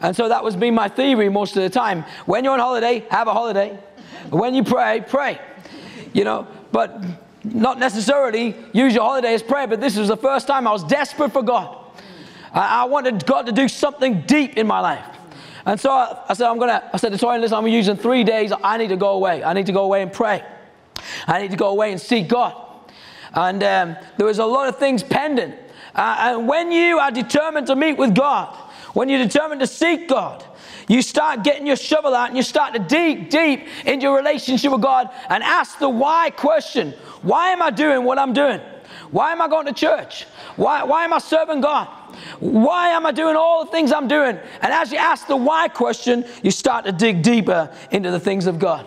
And 0.00 0.14
so 0.14 0.28
that 0.28 0.44
was 0.44 0.56
been 0.56 0.74
my 0.74 0.88
theory 0.88 1.28
most 1.28 1.56
of 1.56 1.62
the 1.62 1.70
time. 1.70 2.04
When 2.26 2.44
you're 2.44 2.52
on 2.52 2.60
holiday, 2.60 3.04
have 3.10 3.28
a 3.28 3.32
holiday. 3.32 3.78
When 4.30 4.54
you 4.54 4.62
pray, 4.62 5.04
pray. 5.06 5.40
You 6.12 6.24
know, 6.24 6.46
but 6.70 7.02
not 7.44 7.78
necessarily 7.78 8.54
use 8.72 8.94
your 8.94 9.04
holiday 9.04 9.34
as 9.34 9.42
prayer, 9.42 9.66
but 9.66 9.80
this 9.80 9.96
was 9.96 10.08
the 10.08 10.16
first 10.16 10.46
time 10.46 10.66
I 10.66 10.72
was 10.72 10.84
desperate 10.84 11.32
for 11.32 11.42
God. 11.42 11.76
I, 12.52 12.82
I 12.82 12.84
wanted 12.84 13.24
God 13.24 13.46
to 13.46 13.52
do 13.52 13.68
something 13.68 14.22
deep 14.22 14.56
in 14.56 14.66
my 14.66 14.80
life. 14.80 15.17
And 15.68 15.78
so 15.78 15.90
I, 15.90 16.24
I 16.30 16.32
said, 16.32 16.46
I'm 16.46 16.56
going 16.56 16.70
to, 16.70 16.82
I 16.94 16.96
said 16.96 17.12
to 17.12 17.18
Tori, 17.18 17.38
listen, 17.38 17.58
I'm 17.58 17.66
using 17.66 17.94
three 17.94 18.24
days. 18.24 18.54
I 18.64 18.78
need 18.78 18.88
to 18.88 18.96
go 18.96 19.10
away. 19.10 19.44
I 19.44 19.52
need 19.52 19.66
to 19.66 19.72
go 19.72 19.84
away 19.84 20.00
and 20.00 20.10
pray. 20.10 20.42
I 21.26 21.42
need 21.42 21.50
to 21.50 21.58
go 21.58 21.68
away 21.68 21.92
and 21.92 22.00
seek 22.00 22.26
God. 22.26 22.54
And 23.34 23.62
um, 23.62 23.96
there 24.16 24.26
was 24.26 24.38
a 24.38 24.46
lot 24.46 24.70
of 24.70 24.78
things 24.78 25.02
pending. 25.02 25.52
Uh, 25.94 26.16
and 26.20 26.48
when 26.48 26.72
you 26.72 26.98
are 26.98 27.10
determined 27.10 27.66
to 27.66 27.76
meet 27.76 27.98
with 27.98 28.14
God, 28.14 28.48
when 28.94 29.10
you're 29.10 29.22
determined 29.22 29.60
to 29.60 29.66
seek 29.66 30.08
God, 30.08 30.42
you 30.88 31.02
start 31.02 31.44
getting 31.44 31.66
your 31.66 31.76
shovel 31.76 32.14
out 32.14 32.28
and 32.28 32.36
you 32.38 32.42
start 32.42 32.72
to 32.72 32.78
dig 32.78 33.28
deep 33.28 33.66
into 33.84 34.04
your 34.04 34.16
relationship 34.16 34.72
with 34.72 34.80
God 34.80 35.10
and 35.28 35.42
ask 35.42 35.78
the 35.78 35.88
why 35.90 36.30
question. 36.30 36.92
Why 37.20 37.50
am 37.50 37.60
I 37.60 37.68
doing 37.68 38.04
what 38.04 38.18
I'm 38.18 38.32
doing? 38.32 38.62
Why 39.10 39.32
am 39.32 39.40
I 39.40 39.48
going 39.48 39.66
to 39.66 39.72
church? 39.72 40.24
Why, 40.56 40.84
why 40.84 41.04
am 41.04 41.12
I 41.12 41.18
serving 41.18 41.60
God? 41.60 41.86
Why 42.40 42.90
am 42.90 43.06
I 43.06 43.12
doing 43.12 43.36
all 43.36 43.64
the 43.64 43.70
things 43.70 43.92
I'm 43.92 44.08
doing? 44.08 44.38
And 44.60 44.72
as 44.72 44.92
you 44.92 44.98
ask 44.98 45.26
the 45.26 45.36
why 45.36 45.68
question, 45.68 46.24
you 46.42 46.50
start 46.50 46.84
to 46.84 46.92
dig 46.92 47.22
deeper 47.22 47.72
into 47.90 48.10
the 48.10 48.20
things 48.20 48.46
of 48.46 48.58
God. 48.58 48.86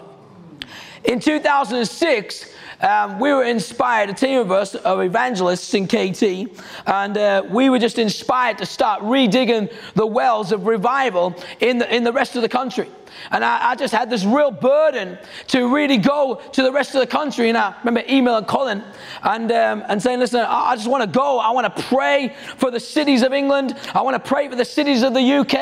In 1.03 1.19
2006, 1.19 2.50
um, 2.81 3.19
we 3.19 3.33
were 3.33 3.43
inspired, 3.43 4.09
a 4.09 4.13
team 4.13 4.39
of 4.39 4.51
us, 4.51 4.75
of 4.75 5.01
evangelists 5.01 5.73
in 5.73 5.87
KT, 5.87 6.49
and 6.85 7.17
uh, 7.17 7.43
we 7.49 7.69
were 7.69 7.79
just 7.79 7.99
inspired 7.99 8.57
to 8.57 8.65
start 8.65 9.01
redigging 9.01 9.71
the 9.93 10.05
wells 10.05 10.51
of 10.51 10.65
revival 10.65 11.35
in 11.59 11.77
the, 11.77 11.95
in 11.95 12.03
the 12.03 12.11
rest 12.11 12.35
of 12.35 12.41
the 12.41 12.49
country. 12.49 12.87
And 13.29 13.43
I, 13.45 13.71
I, 13.71 13.75
just 13.75 13.93
had 13.93 14.09
this 14.09 14.25
real 14.25 14.51
burden 14.51 15.17
to 15.47 15.73
really 15.73 15.97
go 15.97 16.41
to 16.53 16.63
the 16.63 16.71
rest 16.71 16.95
of 16.95 17.01
the 17.01 17.07
country. 17.07 17.49
And 17.49 17.57
I 17.57 17.75
remember 17.83 18.03
emailing 18.09 18.45
Colin 18.45 18.83
and, 19.23 19.51
um, 19.51 19.83
and 19.87 20.01
saying, 20.01 20.19
listen, 20.19 20.39
I, 20.39 20.71
I 20.71 20.75
just 20.75 20.87
want 20.87 21.03
to 21.03 21.09
go. 21.09 21.39
I 21.39 21.51
want 21.51 21.75
to 21.75 21.83
pray 21.83 22.35
for 22.57 22.71
the 22.71 22.79
cities 22.79 23.21
of 23.21 23.33
England. 23.33 23.77
I 23.93 24.01
want 24.01 24.21
to 24.21 24.27
pray 24.27 24.47
for 24.47 24.55
the 24.55 24.65
cities 24.65 25.03
of 25.03 25.13
the 25.13 25.21
UK. 25.21 25.55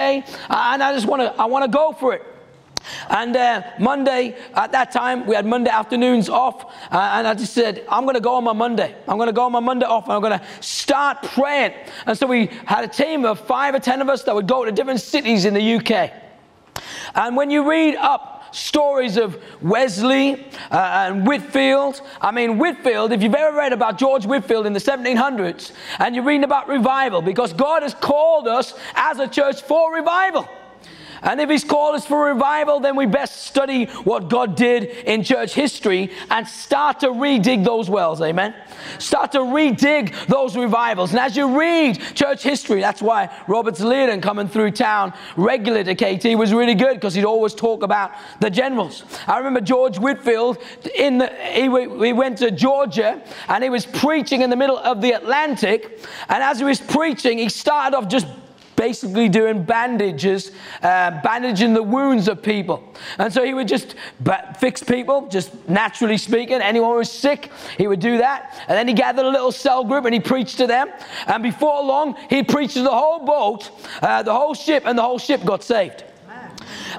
And 0.50 0.84
I 0.84 0.94
just 0.94 1.08
want 1.08 1.22
to, 1.22 1.42
I 1.42 1.46
want 1.46 1.66
to 1.66 1.72
go 1.72 1.92
for 1.92 2.14
it. 2.14 2.24
And 3.10 3.36
uh, 3.36 3.64
Monday, 3.80 4.36
at 4.54 4.72
that 4.72 4.92
time, 4.92 5.26
we 5.26 5.36
had 5.36 5.46
Monday 5.46 5.70
afternoons 5.70 6.30
off. 6.30 6.66
Uh, 6.92 6.98
and 7.14 7.28
I 7.28 7.34
just 7.34 7.54
said, 7.54 7.86
I'm 7.90 8.04
going 8.04 8.16
to 8.16 8.22
go 8.22 8.36
on 8.36 8.44
my 8.44 8.54
Monday. 8.54 8.96
I'm 9.08 9.18
going 9.18 9.28
to 9.28 9.34
go 9.34 9.46
on 9.46 9.52
my 9.52 9.60
Monday 9.60 9.86
off 9.86 10.06
and 10.06 10.14
I'm 10.14 10.22
going 10.22 10.40
to 10.40 10.46
start 10.62 11.24
praying. 11.24 11.74
And 12.06 12.18
so 12.18 12.28
we 12.28 12.48
had 12.66 12.84
a 12.84 12.88
team 12.88 13.26
of 13.26 13.40
five 13.40 13.76
or 13.76 13.80
ten 13.80 14.02
of 14.02 14.10
us 14.10 14.24
that 14.24 14.36
would 14.36 14.48
go 14.48 14.66
to 14.66 14.72
different 14.72 15.02
cities 15.02 15.46
in 15.46 15.54
the 15.54 15.76
UK. 15.76 16.12
And 17.16 17.36
when 17.36 17.50
you 17.50 17.70
read 17.70 17.96
up 17.96 18.40
stories 18.52 19.18
of 19.18 19.42
Wesley 19.62 20.46
uh, 20.72 21.08
and 21.08 21.28
Whitefield. 21.28 22.02
I 22.22 22.32
mean, 22.32 22.58
Whitefield, 22.58 23.12
if 23.12 23.22
you've 23.22 23.36
ever 23.36 23.56
read 23.56 23.74
about 23.74 23.98
George 23.98 24.26
Whitefield 24.26 24.66
in 24.66 24.74
the 24.74 24.80
1700s 24.80 25.72
and 26.00 26.16
you're 26.16 26.24
reading 26.24 26.44
about 26.44 26.68
revival, 26.68 27.22
because 27.22 27.54
God 27.54 27.84
has 27.84 27.94
called 27.94 28.48
us 28.48 28.74
as 28.96 29.20
a 29.20 29.28
church 29.28 29.62
for 29.62 29.94
revival. 29.94 30.50
And 31.22 31.42
if 31.42 31.50
He's 31.50 31.64
called 31.64 31.96
us 31.96 32.06
for 32.06 32.26
revival, 32.26 32.80
then 32.80 32.96
we 32.96 33.06
best 33.06 33.46
study 33.46 33.86
what 34.04 34.30
God 34.30 34.56
did 34.56 34.84
in 34.84 35.24
church 35.24 35.54
history 35.54 36.12
and 36.30 36.48
start 36.48 37.00
to 37.02 37.08
redig 37.08 37.64
those 37.64 37.90
wells. 37.90 38.22
Amen. 38.22 38.54
Start 38.98 39.32
to 39.34 39.40
redig 39.40 40.14
those 40.28 40.56
revivals. 40.56 41.12
And 41.12 41.20
as 41.20 41.36
you 41.36 41.60
read 41.60 42.00
church 42.16 42.44
history, 42.44 42.82
that's 42.82 43.02
why 43.02 43.30
Roberts 43.48 43.82
Liardon 43.82 44.22
coming 44.22 44.48
through 44.48 44.72
town 44.72 45.14
regularly 45.36 45.94
to 45.94 45.96
KT 45.96 46.38
was 46.38 46.54
really 46.54 46.76
good 46.76 46.96
because 46.96 47.14
he'd 47.14 47.26
always 47.26 47.54
talk 47.54 47.84
about 47.84 48.12
the 48.40 48.50
generals. 48.50 49.04
I 49.28 49.38
remember 49.38 49.62
George 49.62 49.98
Whitefield 49.98 50.58
in 50.96 51.18
the, 51.18 51.28
he, 51.28 51.64
he 52.06 52.14
went 52.14 52.38
to 52.40 52.52
Georgia 52.52 53.22
and 53.48 53.64
he 53.64 53.70
was 53.70 53.86
preaching 53.86 54.42
in 54.42 54.50
the 54.50 54.56
middle 54.56 54.78
of 54.78 55.02
the 55.02 55.12
Atlantic. 55.12 56.08
And 56.30 56.44
as 56.44 56.60
he 56.60 56.66
was 56.66 56.80
preaching, 56.80 57.38
he 57.38 57.50
started 57.50 57.96
off 57.96 58.08
just 58.08 58.28
basically 58.80 59.28
doing 59.28 59.62
bandages, 59.62 60.52
uh, 60.82 61.12
bandaging 61.22 61.74
the 61.74 61.84
wounds 61.84 62.30
of 62.30 62.42
people. 62.42 62.82
And 63.18 63.32
so 63.32 63.44
he 63.44 63.54
would 63.54 63.68
just 63.68 63.96
fix 64.58 64.82
people, 64.82 65.28
just 65.28 65.52
naturally 65.68 66.18
speaking. 66.18 66.62
Anyone 66.62 66.92
who 66.92 66.98
was 67.00 67.12
sick, 67.12 67.52
he 67.78 67.88
would 67.88 68.00
do 68.00 68.20
that. 68.20 68.56
And 68.70 68.78
then 68.78 68.88
he 68.88 68.94
gathered 68.94 69.26
a 69.26 69.30
little 69.30 69.52
cell 69.52 69.84
group 69.84 70.06
and 70.06 70.14
he 70.14 70.22
preached 70.22 70.58
to 70.60 70.66
them. 70.68 70.90
And 71.28 71.44
before 71.44 71.84
long, 71.84 72.16
he 72.30 72.42
preached 72.42 72.76
to 72.76 72.84
the 72.84 72.90
whole 72.90 73.26
boat, 73.26 73.70
uh, 74.02 74.24
the 74.24 74.34
whole 74.34 74.54
ship, 74.54 74.84
and 74.86 74.98
the 74.98 75.04
whole 75.04 75.20
ship 75.20 75.44
got 75.44 75.62
saved. 75.62 76.06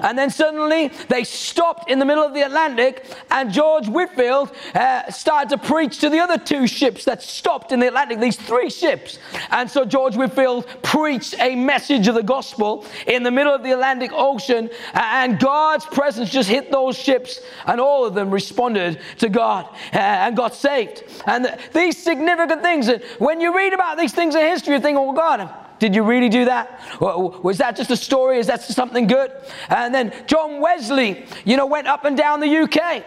And 0.01 0.17
then 0.17 0.29
suddenly 0.29 0.89
they 1.09 1.23
stopped 1.23 1.89
in 1.89 1.99
the 1.99 2.05
middle 2.05 2.23
of 2.23 2.33
the 2.33 2.41
Atlantic, 2.41 3.05
and 3.29 3.51
George 3.51 3.87
Whitefield 3.87 4.51
uh, 4.73 5.09
started 5.11 5.49
to 5.49 5.57
preach 5.57 5.99
to 5.99 6.09
the 6.09 6.19
other 6.19 6.37
two 6.37 6.67
ships 6.67 7.05
that 7.05 7.21
stopped 7.21 7.71
in 7.71 7.79
the 7.79 7.87
Atlantic, 7.87 8.19
these 8.19 8.35
three 8.35 8.69
ships. 8.69 9.19
And 9.49 9.69
so 9.69 9.85
George 9.85 10.15
Whitefield 10.15 10.67
preached 10.81 11.35
a 11.39 11.55
message 11.55 12.07
of 12.07 12.15
the 12.15 12.23
gospel 12.23 12.85
in 13.07 13.23
the 13.23 13.31
middle 13.31 13.53
of 13.53 13.63
the 13.63 13.71
Atlantic 13.71 14.11
Ocean, 14.13 14.69
and 14.93 15.39
God's 15.39 15.85
presence 15.85 16.29
just 16.29 16.49
hit 16.49 16.71
those 16.71 16.97
ships, 16.97 17.41
and 17.65 17.79
all 17.79 18.05
of 18.05 18.13
them 18.13 18.31
responded 18.31 18.99
to 19.19 19.29
God 19.29 19.65
uh, 19.93 19.97
and 19.97 20.35
got 20.35 20.55
saved. 20.55 21.03
And 21.25 21.57
these 21.73 22.01
significant 22.01 22.61
things, 22.61 22.89
when 23.19 23.41
you 23.41 23.55
read 23.55 23.73
about 23.73 23.97
these 23.97 24.13
things 24.13 24.35
in 24.35 24.41
history, 24.41 24.75
you 24.75 24.79
think, 24.81 24.97
oh 24.97 25.13
God, 25.13 25.49
did 25.81 25.95
you 25.95 26.03
really 26.03 26.29
do 26.29 26.45
that? 26.45 26.79
Was 27.01 27.57
that 27.57 27.75
just 27.75 27.89
a 27.89 27.97
story? 27.97 28.37
Is 28.37 28.45
that 28.45 28.61
something 28.61 29.07
good? 29.07 29.31
And 29.67 29.91
then 29.91 30.13
John 30.27 30.61
Wesley, 30.61 31.25
you 31.43 31.57
know, 31.57 31.65
went 31.65 31.87
up 31.87 32.05
and 32.05 32.15
down 32.15 32.39
the 32.39 32.55
UK. 32.55 33.03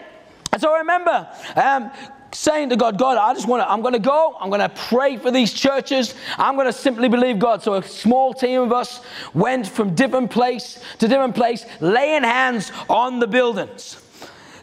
And 0.53 0.61
so 0.61 0.75
I 0.75 0.79
remember 0.79 1.29
um, 1.55 1.93
saying 2.33 2.71
to 2.71 2.77
God, 2.77 2.99
God, 2.99 3.17
I 3.17 3.33
just 3.33 3.47
want 3.47 3.63
to, 3.63 3.71
I'm 3.71 3.81
going 3.81 3.93
to 3.93 4.01
go, 4.01 4.37
I'm 4.41 4.51
going 4.51 4.61
to 4.61 4.69
pray 4.69 5.17
for 5.17 5.31
these 5.31 5.53
churches. 5.53 6.17
I'm 6.37 6.57
going 6.57 6.67
to 6.67 6.73
simply 6.73 7.09
believe 7.09 7.39
God. 7.39 7.63
So 7.63 7.75
a 7.75 7.83
small 7.85 8.35
team 8.35 8.63
of 8.63 8.73
us 8.73 9.03
went 9.35 9.69
from 9.69 9.95
different 9.95 10.33
place 10.33 10.83
to 10.99 11.07
different 11.07 11.37
place, 11.37 11.65
laying 11.79 12.25
hands 12.25 12.73
on 12.91 13.21
the 13.21 13.29
buildings. 13.29 14.04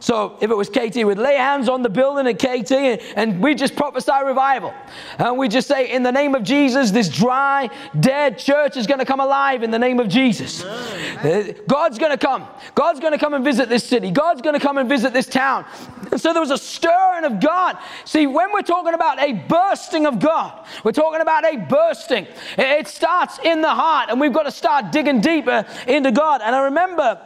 So 0.02 0.36
if 0.42 0.50
it 0.50 0.58
was 0.58 0.68
KT, 0.68 0.96
we'd 1.06 1.20
lay 1.20 1.36
hands 1.36 1.70
on 1.70 1.84
the 1.84 1.90
building 1.90 2.26
at 2.26 2.40
KT 2.40 2.72
and, 2.72 3.02
and 3.16 3.42
we 3.42 3.54
just 3.54 3.76
prophesy 3.76 4.12
revival. 4.26 4.74
And 5.20 5.38
we 5.38 5.48
just 5.48 5.68
say, 5.68 5.92
in 5.92 6.02
the 6.02 6.12
name 6.12 6.34
of 6.34 6.44
Jesus, 6.44 6.90
this 6.90 7.08
dry, 7.08 7.70
dead 8.00 8.40
church 8.40 8.78
is 8.78 8.88
going 8.88 9.00
to 9.00 9.06
come 9.06 9.20
alive 9.20 9.62
in 9.62 9.70
the 9.70 9.78
name 9.78 10.00
of 10.00 10.08
Jesus. 10.10 10.64
Amen. 10.64 11.52
Uh, 11.52 11.54
God's 11.68 12.00
going 12.00 12.12
to 12.12 12.18
come. 12.18 12.48
God's 12.74 13.00
going 13.00 13.14
to 13.14 13.20
come 13.20 13.36
and 13.36 13.46
visit 13.46 13.70
this 13.70 13.84
city. 13.84 14.10
God's 14.10 14.42
going 14.42 14.56
to 14.56 14.60
come 14.60 14.80
and 14.80 14.90
visit 14.90 15.14
this 15.14 15.28
town. 15.28 15.66
And 16.12 16.20
so 16.20 16.34
there 16.34 16.42
was 16.42 16.50
a 16.50 16.58
stirring 16.58 17.24
of 17.24 17.40
God. 17.40 17.78
See, 18.06 18.26
when 18.26 18.52
we're 18.54 18.64
talking 18.64 18.96
about 18.96 19.20
a 19.20 19.34
bursting 19.34 20.08
of 20.08 20.20
God, 20.20 20.66
we're 20.84 20.94
talking 20.94 21.22
about 21.22 21.46
a 21.46 21.58
bursting. 21.58 22.26
It 22.58 22.88
starts 22.88 23.38
in 23.44 23.62
the 23.62 23.70
heart, 23.70 24.10
and 24.10 24.20
we've 24.20 24.34
got 24.34 24.44
to 24.44 24.52
start 24.52 24.92
digging 24.92 25.22
deeper 25.22 25.64
into 25.88 26.12
God. 26.12 26.42
And 26.42 26.56
I 26.56 26.64
remember 26.64 27.22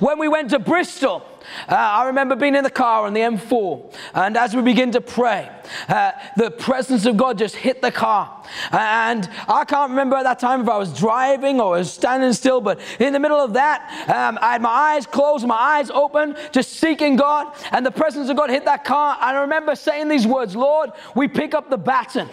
when 0.00 0.18
we 0.18 0.28
went 0.28 0.50
to 0.50 0.58
Bristol, 0.58 1.22
uh, 1.68 1.74
I 1.74 2.06
remember 2.06 2.36
being 2.36 2.54
in 2.54 2.64
the 2.64 2.70
car 2.70 3.06
on 3.06 3.14
the 3.14 3.20
M4, 3.20 3.94
and 4.14 4.36
as 4.36 4.54
we 4.54 4.62
begin 4.62 4.92
to 4.92 5.00
pray, 5.00 5.50
uh, 5.88 6.12
the 6.36 6.50
presence 6.50 7.06
of 7.06 7.16
God 7.16 7.38
just 7.38 7.56
hit 7.56 7.82
the 7.82 7.92
car. 7.92 8.42
And 8.72 9.28
I 9.48 9.64
can't 9.64 9.90
remember 9.90 10.16
at 10.16 10.24
that 10.24 10.38
time 10.38 10.62
if 10.62 10.68
I 10.68 10.78
was 10.78 10.96
driving 10.96 11.60
or 11.60 11.72
was 11.72 11.92
standing 11.92 12.32
still, 12.32 12.60
but 12.60 12.80
in 12.98 13.12
the 13.12 13.20
middle 13.20 13.38
of 13.38 13.52
that, 13.54 14.08
um, 14.08 14.38
I 14.40 14.52
had 14.52 14.62
my 14.62 14.70
eyes 14.70 15.06
closed, 15.06 15.46
my 15.46 15.54
eyes 15.54 15.90
open, 15.90 16.36
just 16.52 16.72
seeking 16.74 17.16
God, 17.16 17.54
and 17.72 17.84
the 17.84 17.90
presence 17.90 18.28
of 18.30 18.36
God 18.36 18.50
hit 18.50 18.64
that 18.64 18.84
car. 18.84 19.18
And 19.20 19.36
I 19.36 19.40
remember 19.42 19.74
saying 19.76 20.08
these 20.08 20.26
words 20.26 20.56
Lord, 20.56 20.90
we 21.14 21.28
pick 21.28 21.54
up 21.54 21.70
the 21.70 21.78
baton. 21.78 22.28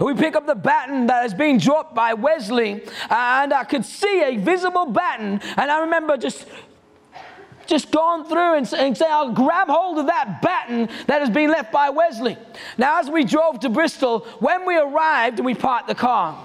We 0.00 0.14
pick 0.14 0.36
up 0.36 0.46
the 0.46 0.54
baton 0.54 1.06
that 1.06 1.24
is 1.26 1.34
being 1.34 1.58
dropped 1.58 1.94
by 1.94 2.14
Wesley, 2.14 2.82
and 3.10 3.52
I 3.52 3.64
could 3.64 3.84
see 3.84 4.22
a 4.22 4.36
visible 4.36 4.86
baton. 4.86 5.40
And 5.56 5.70
I 5.70 5.80
remember 5.80 6.16
just 6.16 6.46
just 7.66 7.90
gone 7.90 8.24
through 8.24 8.56
and, 8.56 8.72
and 8.74 8.96
say, 8.96 9.06
I'll 9.06 9.32
grab 9.32 9.68
hold 9.68 9.98
of 9.98 10.06
that 10.06 10.40
baton 10.42 10.88
that 11.06 11.20
has 11.20 11.30
been 11.30 11.50
left 11.50 11.72
by 11.72 11.90
Wesley. 11.90 12.36
Now, 12.78 13.00
as 13.00 13.10
we 13.10 13.24
drove 13.24 13.60
to 13.60 13.68
Bristol, 13.68 14.20
when 14.40 14.66
we 14.66 14.76
arrived 14.76 15.38
and 15.38 15.46
we 15.46 15.54
parked 15.54 15.88
the 15.88 15.94
car, 15.94 16.36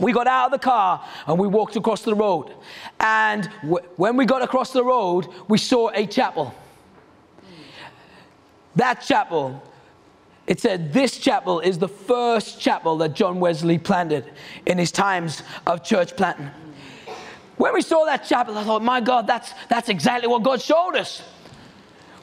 we 0.00 0.12
got 0.12 0.26
out 0.26 0.46
of 0.46 0.52
the 0.52 0.64
car 0.64 1.06
and 1.26 1.38
we 1.38 1.46
walked 1.46 1.76
across 1.76 2.02
the 2.02 2.14
road. 2.14 2.54
And 2.98 3.48
w- 3.62 3.86
when 3.96 4.16
we 4.16 4.24
got 4.24 4.42
across 4.42 4.72
the 4.72 4.82
road, 4.82 5.28
we 5.48 5.58
saw 5.58 5.90
a 5.90 6.06
chapel. 6.06 6.54
That 8.76 9.02
chapel, 9.02 9.62
it 10.46 10.60
said, 10.60 10.92
this 10.92 11.18
chapel 11.18 11.60
is 11.60 11.78
the 11.78 11.88
first 11.88 12.60
chapel 12.60 12.96
that 12.98 13.14
John 13.14 13.38
Wesley 13.38 13.78
planted 13.78 14.32
in 14.66 14.78
his 14.78 14.90
times 14.90 15.42
of 15.66 15.84
church 15.84 16.16
planting. 16.16 16.50
When 17.62 17.74
we 17.74 17.82
saw 17.82 18.04
that 18.06 18.24
chapel, 18.24 18.58
I 18.58 18.64
thought, 18.64 18.82
my 18.82 19.00
God, 19.00 19.28
that's, 19.28 19.54
that's 19.68 19.88
exactly 19.88 20.26
what 20.26 20.42
God 20.42 20.60
showed 20.60 20.96
us. 20.96 21.22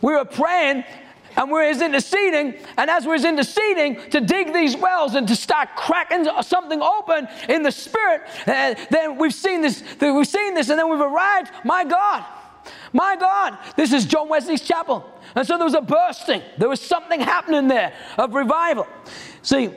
We 0.01 0.11
were 0.11 0.25
praying 0.25 0.83
and 1.37 1.49
we 1.49 1.65
was 1.65 1.81
interceding, 1.81 2.55
and 2.75 2.89
as 2.89 3.05
we 3.05 3.11
was 3.11 3.23
interceding 3.23 4.01
to 4.09 4.19
dig 4.19 4.51
these 4.51 4.75
wells 4.75 5.15
and 5.15 5.25
to 5.29 5.37
start 5.37 5.69
cracking 5.77 6.27
something 6.41 6.81
open 6.81 7.29
in 7.47 7.63
the 7.63 7.71
spirit, 7.71 8.23
uh, 8.47 8.75
then 8.91 9.17
we've 9.17 9.33
seen 9.33 9.61
this, 9.61 9.81
we've 10.01 10.27
seen 10.27 10.55
this, 10.55 10.67
and 10.67 10.77
then 10.77 10.89
we've 10.89 10.99
arrived. 10.99 11.51
My 11.63 11.85
God, 11.85 12.25
my 12.91 13.15
God, 13.15 13.59
this 13.77 13.93
is 13.93 14.05
John 14.05 14.27
Wesley's 14.27 14.59
chapel. 14.59 15.09
And 15.35 15.47
so 15.47 15.55
there 15.55 15.63
was 15.63 15.73
a 15.73 15.79
bursting. 15.79 16.41
There 16.57 16.67
was 16.67 16.81
something 16.81 17.21
happening 17.21 17.69
there 17.69 17.93
of 18.17 18.33
revival. 18.33 18.87
See, 19.41 19.71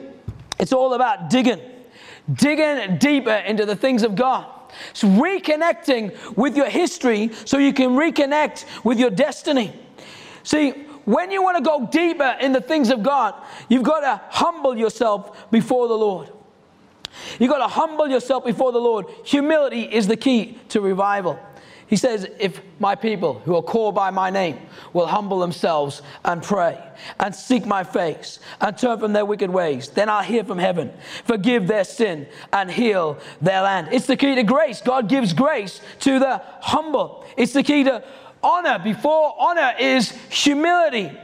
it's 0.59 0.73
all 0.73 0.93
about 0.93 1.29
digging, 1.29 1.61
digging 2.33 2.97
deeper 2.97 3.31
into 3.31 3.65
the 3.65 3.77
things 3.77 4.03
of 4.03 4.15
God. 4.15 4.52
It's 4.91 5.03
reconnecting 5.03 6.35
with 6.35 6.55
your 6.55 6.69
history 6.69 7.31
so 7.45 7.57
you 7.57 7.73
can 7.73 7.91
reconnect 7.91 8.65
with 8.83 8.99
your 8.99 9.09
destiny. 9.09 9.73
See, 10.43 10.71
when 11.05 11.31
you 11.31 11.41
want 11.43 11.57
to 11.57 11.63
go 11.63 11.87
deeper 11.91 12.37
in 12.39 12.53
the 12.53 12.61
things 12.61 12.89
of 12.89 13.03
God, 13.03 13.35
you've 13.69 13.83
got 13.83 14.01
to 14.01 14.21
humble 14.29 14.77
yourself 14.77 15.49
before 15.51 15.87
the 15.87 15.97
Lord. 15.97 16.29
You've 17.39 17.49
got 17.49 17.59
to 17.59 17.67
humble 17.67 18.07
yourself 18.07 18.45
before 18.45 18.71
the 18.71 18.79
Lord. 18.79 19.05
Humility 19.25 19.83
is 19.83 20.07
the 20.07 20.17
key 20.17 20.57
to 20.69 20.81
revival. 20.81 21.39
He 21.93 21.97
says, 21.97 22.27
If 22.39 22.59
my 22.79 22.95
people 22.95 23.35
who 23.45 23.55
are 23.55 23.61
called 23.61 23.93
by 23.93 24.09
my 24.09 24.31
name 24.31 24.57
will 24.93 25.05
humble 25.05 25.37
themselves 25.37 26.01
and 26.25 26.41
pray 26.41 26.83
and 27.19 27.35
seek 27.35 27.67
my 27.67 27.83
face 27.83 28.39
and 28.59 28.75
turn 28.75 28.97
from 28.97 29.13
their 29.13 29.25
wicked 29.25 29.51
ways, 29.51 29.89
then 29.89 30.09
I'll 30.09 30.23
hear 30.23 30.43
from 30.43 30.57
heaven, 30.57 30.91
forgive 31.23 31.67
their 31.67 31.83
sin, 31.83 32.25
and 32.51 32.71
heal 32.71 33.19
their 33.41 33.61
land. 33.61 33.89
It's 33.91 34.07
the 34.07 34.17
key 34.17 34.33
to 34.33 34.41
grace. 34.41 34.81
God 34.81 35.07
gives 35.07 35.33
grace 35.33 35.81
to 35.99 36.17
the 36.17 36.41
humble. 36.61 37.27
It's 37.37 37.53
the 37.53 37.61
key 37.61 37.83
to 37.83 38.03
honor. 38.41 38.79
Before 38.79 39.35
honor 39.37 39.75
is 39.79 40.13
humility. 40.31 41.15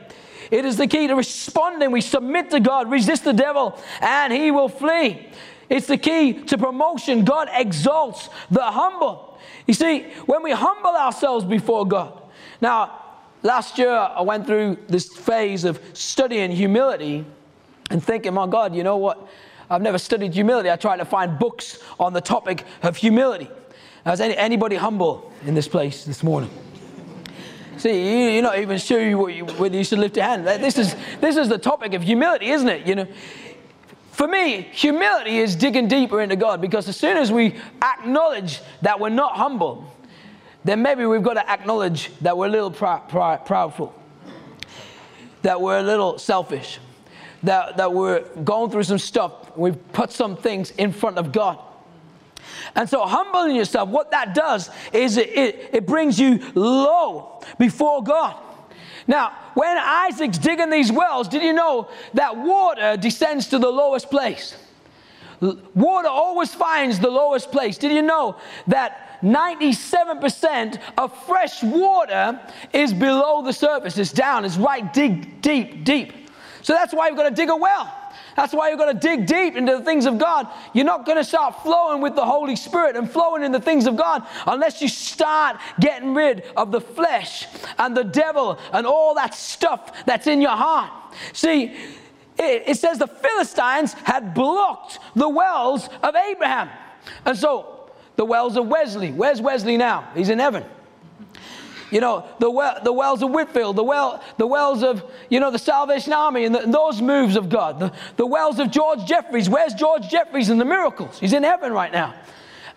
It 0.51 0.65
is 0.65 0.77
the 0.77 0.85
key 0.85 1.07
to 1.07 1.15
responding. 1.15 1.89
We 1.89 2.01
submit 2.01 2.51
to 2.51 2.59
God, 2.59 2.91
resist 2.91 3.23
the 3.23 3.33
devil, 3.33 3.75
and 4.01 4.31
he 4.31 4.51
will 4.51 4.69
flee. 4.69 5.29
It's 5.67 5.87
the 5.87 5.97
key 5.97 6.33
to 6.43 6.59
promotion. 6.59 7.25
God 7.25 7.49
exalts 7.53 8.29
the 8.51 8.65
humble. 8.65 9.28
You 9.69 9.75
see, 9.75 10.07
when 10.25 10.41
we 10.41 10.49
humble 10.49 10.95
ourselves 10.95 11.45
before 11.45 11.87
God. 11.87 12.19
Now, 12.59 13.03
last 13.43 13.77
year 13.77 13.91
I 13.91 14.23
went 14.23 14.47
through 14.47 14.79
this 14.87 15.15
phase 15.15 15.63
of 15.63 15.79
studying 15.93 16.49
humility 16.49 17.23
and 17.91 18.03
thinking, 18.03 18.33
my 18.33 18.47
God, 18.47 18.73
you 18.73 18.81
know 18.81 18.97
what? 18.97 19.27
I've 19.69 19.83
never 19.83 19.99
studied 19.99 20.33
humility. 20.33 20.71
I 20.71 20.75
tried 20.75 20.97
to 20.97 21.05
find 21.05 21.37
books 21.37 21.83
on 21.99 22.13
the 22.13 22.19
topic 22.19 22.65
of 22.81 22.97
humility. 22.97 23.47
Now, 24.07 24.13
is 24.13 24.21
any, 24.21 24.35
anybody 24.35 24.75
humble 24.75 25.31
in 25.45 25.53
this 25.53 25.67
place 25.67 26.03
this 26.03 26.23
morning? 26.23 26.49
See, 27.77 28.33
you're 28.33 28.41
not 28.41 28.57
even 28.57 28.79
sure 28.79 29.07
you, 29.07 29.45
whether 29.45 29.77
you 29.77 29.83
should 29.83 29.99
lift 29.99 30.15
your 30.15 30.25
hand. 30.25 30.47
This 30.47 30.79
is, 30.79 30.95
this 31.21 31.37
is 31.37 31.47
the 31.47 31.59
topic 31.59 31.93
of 31.93 32.01
humility, 32.01 32.47
isn't 32.47 32.67
it? 32.67 32.87
You 32.87 32.95
know, 32.95 33.07
for 34.19 34.27
me, 34.27 34.67
humility 34.73 35.37
is 35.37 35.55
digging 35.55 35.87
deeper 35.87 36.19
into 36.19 36.35
God 36.35 36.59
because 36.59 36.89
as 36.89 36.97
soon 36.97 37.15
as 37.15 37.31
we 37.31 37.55
acknowledge 37.81 38.59
that 38.81 38.99
we're 38.99 39.07
not 39.07 39.37
humble, 39.37 39.89
then 40.65 40.81
maybe 40.81 41.05
we've 41.05 41.23
got 41.23 41.35
to 41.35 41.49
acknowledge 41.49 42.11
that 42.19 42.37
we're 42.37 42.47
a 42.47 42.49
little 42.49 42.69
prou- 42.69 43.09
prou- 43.09 43.47
proudful, 43.47 43.93
that 45.41 45.61
we're 45.61 45.79
a 45.79 45.83
little 45.83 46.19
selfish, 46.19 46.79
that, 47.43 47.77
that 47.77 47.93
we're 47.93 48.19
going 48.43 48.69
through 48.69 48.83
some 48.83 48.97
stuff. 48.97 49.55
We've 49.55 49.93
put 49.93 50.11
some 50.11 50.35
things 50.35 50.71
in 50.71 50.91
front 50.91 51.17
of 51.17 51.31
God. 51.31 51.57
And 52.75 52.89
so, 52.89 53.05
humbling 53.05 53.55
yourself, 53.55 53.87
what 53.87 54.11
that 54.11 54.35
does 54.35 54.69
is 54.91 55.15
it, 55.15 55.29
it, 55.29 55.69
it 55.71 55.85
brings 55.87 56.19
you 56.19 56.41
low 56.55 57.39
before 57.57 58.03
God. 58.03 58.35
Now, 59.09 59.35
when 59.55 59.75
Isaac's 59.75 60.37
digging 60.37 60.69
these 60.69 60.91
wells, 60.91 61.27
did 61.27 61.41
you 61.41 61.51
know 61.51 61.89
that 62.13 62.37
water 62.37 62.95
descends 62.95 63.47
to 63.47 63.57
the 63.57 63.67
lowest 63.67 64.11
place? 64.11 64.55
Water 65.41 66.07
always 66.07 66.53
finds 66.53 66.99
the 66.99 67.09
lowest 67.09 67.51
place. 67.51 67.79
Did 67.79 67.91
you 67.91 68.03
know 68.03 68.35
that 68.67 69.19
97% 69.23 70.79
of 70.99 71.25
fresh 71.25 71.63
water 71.63 72.39
is 72.71 72.93
below 72.93 73.41
the 73.41 73.51
surface? 73.51 73.97
It's 73.97 74.13
down, 74.13 74.45
it's 74.45 74.57
right 74.57 74.93
deep, 74.93 75.41
deep, 75.41 75.83
deep. 75.83 76.29
So 76.61 76.73
that's 76.73 76.93
why 76.93 77.07
you've 77.07 77.17
got 77.17 77.29
to 77.29 77.35
dig 77.35 77.49
a 77.49 77.55
well. 77.55 77.91
That's 78.39 78.53
why 78.53 78.69
you've 78.69 78.79
got 78.79 78.85
to 78.85 78.97
dig 78.97 79.25
deep 79.25 79.57
into 79.57 79.75
the 79.75 79.83
things 79.83 80.05
of 80.05 80.17
God. 80.17 80.47
You're 80.71 80.85
not 80.85 81.05
going 81.05 81.17
to 81.17 81.25
start 81.25 81.61
flowing 81.61 82.01
with 82.01 82.15
the 82.15 82.23
Holy 82.23 82.55
Spirit 82.55 82.95
and 82.95 83.11
flowing 83.11 83.43
in 83.43 83.51
the 83.51 83.59
things 83.59 83.85
of 83.85 83.97
God 83.97 84.25
unless 84.47 84.81
you 84.81 84.87
start 84.87 85.57
getting 85.81 86.13
rid 86.13 86.45
of 86.55 86.71
the 86.71 86.79
flesh 86.79 87.47
and 87.77 87.97
the 87.97 88.05
devil 88.05 88.57
and 88.71 88.87
all 88.87 89.13
that 89.15 89.33
stuff 89.33 90.05
that's 90.05 90.25
in 90.25 90.41
your 90.41 90.55
heart. 90.55 90.89
See, 91.33 91.75
it, 92.37 92.77
says 92.77 92.97
the 92.97 93.07
Philistines 93.07 93.91
had 93.91 94.33
blocked 94.33 94.99
the 95.17 95.27
wells 95.27 95.89
of 96.01 96.15
Abraham. 96.15 96.69
And 97.25 97.37
so 97.37 97.91
the 98.15 98.23
wells 98.23 98.55
of 98.55 98.67
Wesley, 98.67 99.11
where's 99.11 99.41
Wesley 99.41 99.75
now? 99.75 100.09
He's 100.15 100.29
in 100.29 100.39
heaven. 100.39 100.63
You 101.91 102.01
know, 102.01 102.27
the, 102.39 102.49
well, 102.49 102.79
the 102.83 102.93
wells 102.93 103.23
of 103.23 103.31
Whitefield, 103.31 103.75
the, 103.75 103.83
well, 103.83 104.23
the 104.37 104.45
wells 104.45 104.83
of, 104.83 105.03
you 105.29 105.39
know, 105.39 105.49
the 105.49 105.59
Salvation 105.59 106.13
Army 106.13 106.45
and, 106.45 106.53
the, 106.53 106.59
those 106.59 107.01
moves 107.01 107.35
of 107.35 107.49
God. 107.49 107.79
The, 107.79 107.91
the 108.15 108.25
wells 108.25 108.59
of 108.59 108.69
George 108.69 109.05
Jeffreys. 109.05 109.49
Where's 109.49 109.73
George 109.73 110.07
Jeffreys 110.07 110.49
and 110.49 110.61
the 110.61 110.65
miracles? 110.65 111.19
He's 111.19 111.33
in 111.33 111.43
heaven 111.43 111.71
right 111.73 111.91
now. 111.91 112.13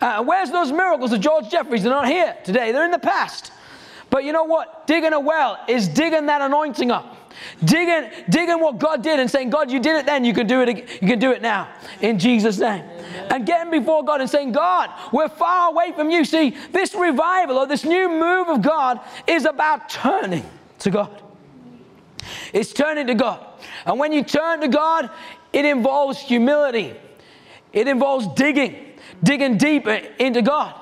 Uh, 0.01 0.23
where's 0.25 0.51
those 0.51 0.73
miracles 0.73 1.13
of 1.13 1.21
George 1.21 1.51
Jeffreys? 1.51 1.83
They're 1.83 1.93
not 1.93 2.09
here 2.09 2.37
today. 2.45 2.73
They're 2.73 2.85
in 2.85 2.91
the 2.91 2.99
past. 2.99 3.53
But 4.11 4.25
you 4.25 4.33
know 4.33 4.45
what? 4.45 4.87
Digging 4.87 5.13
a 5.13 5.21
well 5.21 5.59
is 5.69 5.89
digging 5.89 6.27
that 6.27 6.41
anointing 6.41 6.91
up. 6.91 7.17
Digging, 7.65 8.11
digging 8.29 8.61
what 8.61 8.79
God 8.79 9.03
did 9.03 9.21
and 9.21 9.31
saying, 9.31 9.51
God, 9.51 9.71
you 9.71 9.81
did 9.81 9.97
it 9.97 10.07
then, 10.07 10.25
you 10.25 10.35
can 10.35 10.47
do 10.47 10.61
it, 10.63 11.03
you 11.03 11.09
can 11.09 11.19
do 11.19 11.33
it 11.33 11.43
now. 11.43 11.69
In 12.01 12.19
Jesus' 12.19 12.59
name 12.59 12.85
and 13.31 13.47
getting 13.47 13.71
before 13.71 14.05
God 14.05 14.21
and 14.21 14.29
saying, 14.29 14.53
God, 14.53 14.91
we're 15.13 15.29
far 15.29 15.71
away 15.71 15.93
from 15.93 16.11
you. 16.11 16.25
See, 16.25 16.51
this 16.71 16.95
revival 16.95 17.59
or 17.59 17.67
this 17.67 17.85
new 17.85 18.09
move 18.09 18.49
of 18.49 18.63
God 18.63 19.01
is 19.27 19.45
about 19.45 19.89
turning 19.89 20.45
to 20.81 20.91
God. 20.91 21.23
It's 22.53 22.73
turning 22.73 23.07
to 23.09 23.15
God. 23.15 23.45
And 23.87 23.99
when 23.99 24.13
you 24.13 24.23
turn 24.23 24.61
to 24.61 24.69
God, 24.69 25.11
it 25.53 25.65
involves 25.65 26.19
humility, 26.19 26.95
it 27.73 27.89
involves 27.89 28.27
digging, 28.35 28.93
digging 29.23 29.57
deeper 29.57 30.01
into 30.19 30.43
God. 30.43 30.79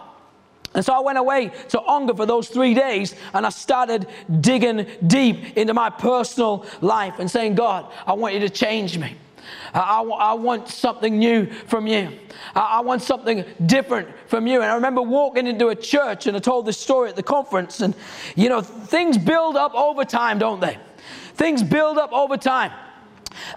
And 0.75 0.85
so 0.85 0.93
I 0.93 1.01
went 1.01 1.19
away 1.19 1.51
to 1.71 1.81
Ongar 1.81 2.15
for 2.15 2.27
those 2.27 2.49
three 2.49 2.75
days 2.75 3.17
and 3.35 3.45
I 3.45 3.49
started 3.51 4.07
digging 4.41 4.87
deep 5.07 5.57
into 5.57 5.75
my 5.75 5.91
personal 5.91 6.65
life 6.81 7.19
and 7.19 7.29
saying, 7.29 7.57
God, 7.57 7.93
I 8.07 8.13
want 8.13 8.35
you 8.35 8.41
to 8.41 8.51
change 8.51 8.97
me. 8.97 9.17
I, 9.75 10.03
I, 10.03 10.33
want 10.35 10.69
something 10.69 11.19
new 11.19 11.47
from 11.47 11.87
you. 11.87 12.17
I, 12.55 12.61
I, 12.61 12.81
want 12.81 13.03
something 13.03 13.45
different 13.67 14.09
from 14.29 14.47
you. 14.47 14.63
And 14.63 14.71
I 14.71 14.75
remember 14.75 15.03
walking 15.03 15.47
into 15.49 15.69
a 15.69 15.75
church 15.75 16.27
and 16.27 16.37
I 16.37 16.41
told 16.41 16.67
this 16.67 16.79
story 16.79 17.09
at 17.09 17.17
the 17.17 17.23
conference. 17.23 17.81
And, 17.81 17.95
you 18.37 18.49
know, 18.49 18.61
things 18.61 19.19
build 19.19 19.57
up 19.57 19.75
over 19.75 20.05
time, 20.05 20.39
don't 20.39 20.61
they? 20.61 20.79
Things 21.35 21.63
build 21.63 21.99
up 21.99 22.13
over 22.13 22.37
time. 22.37 22.73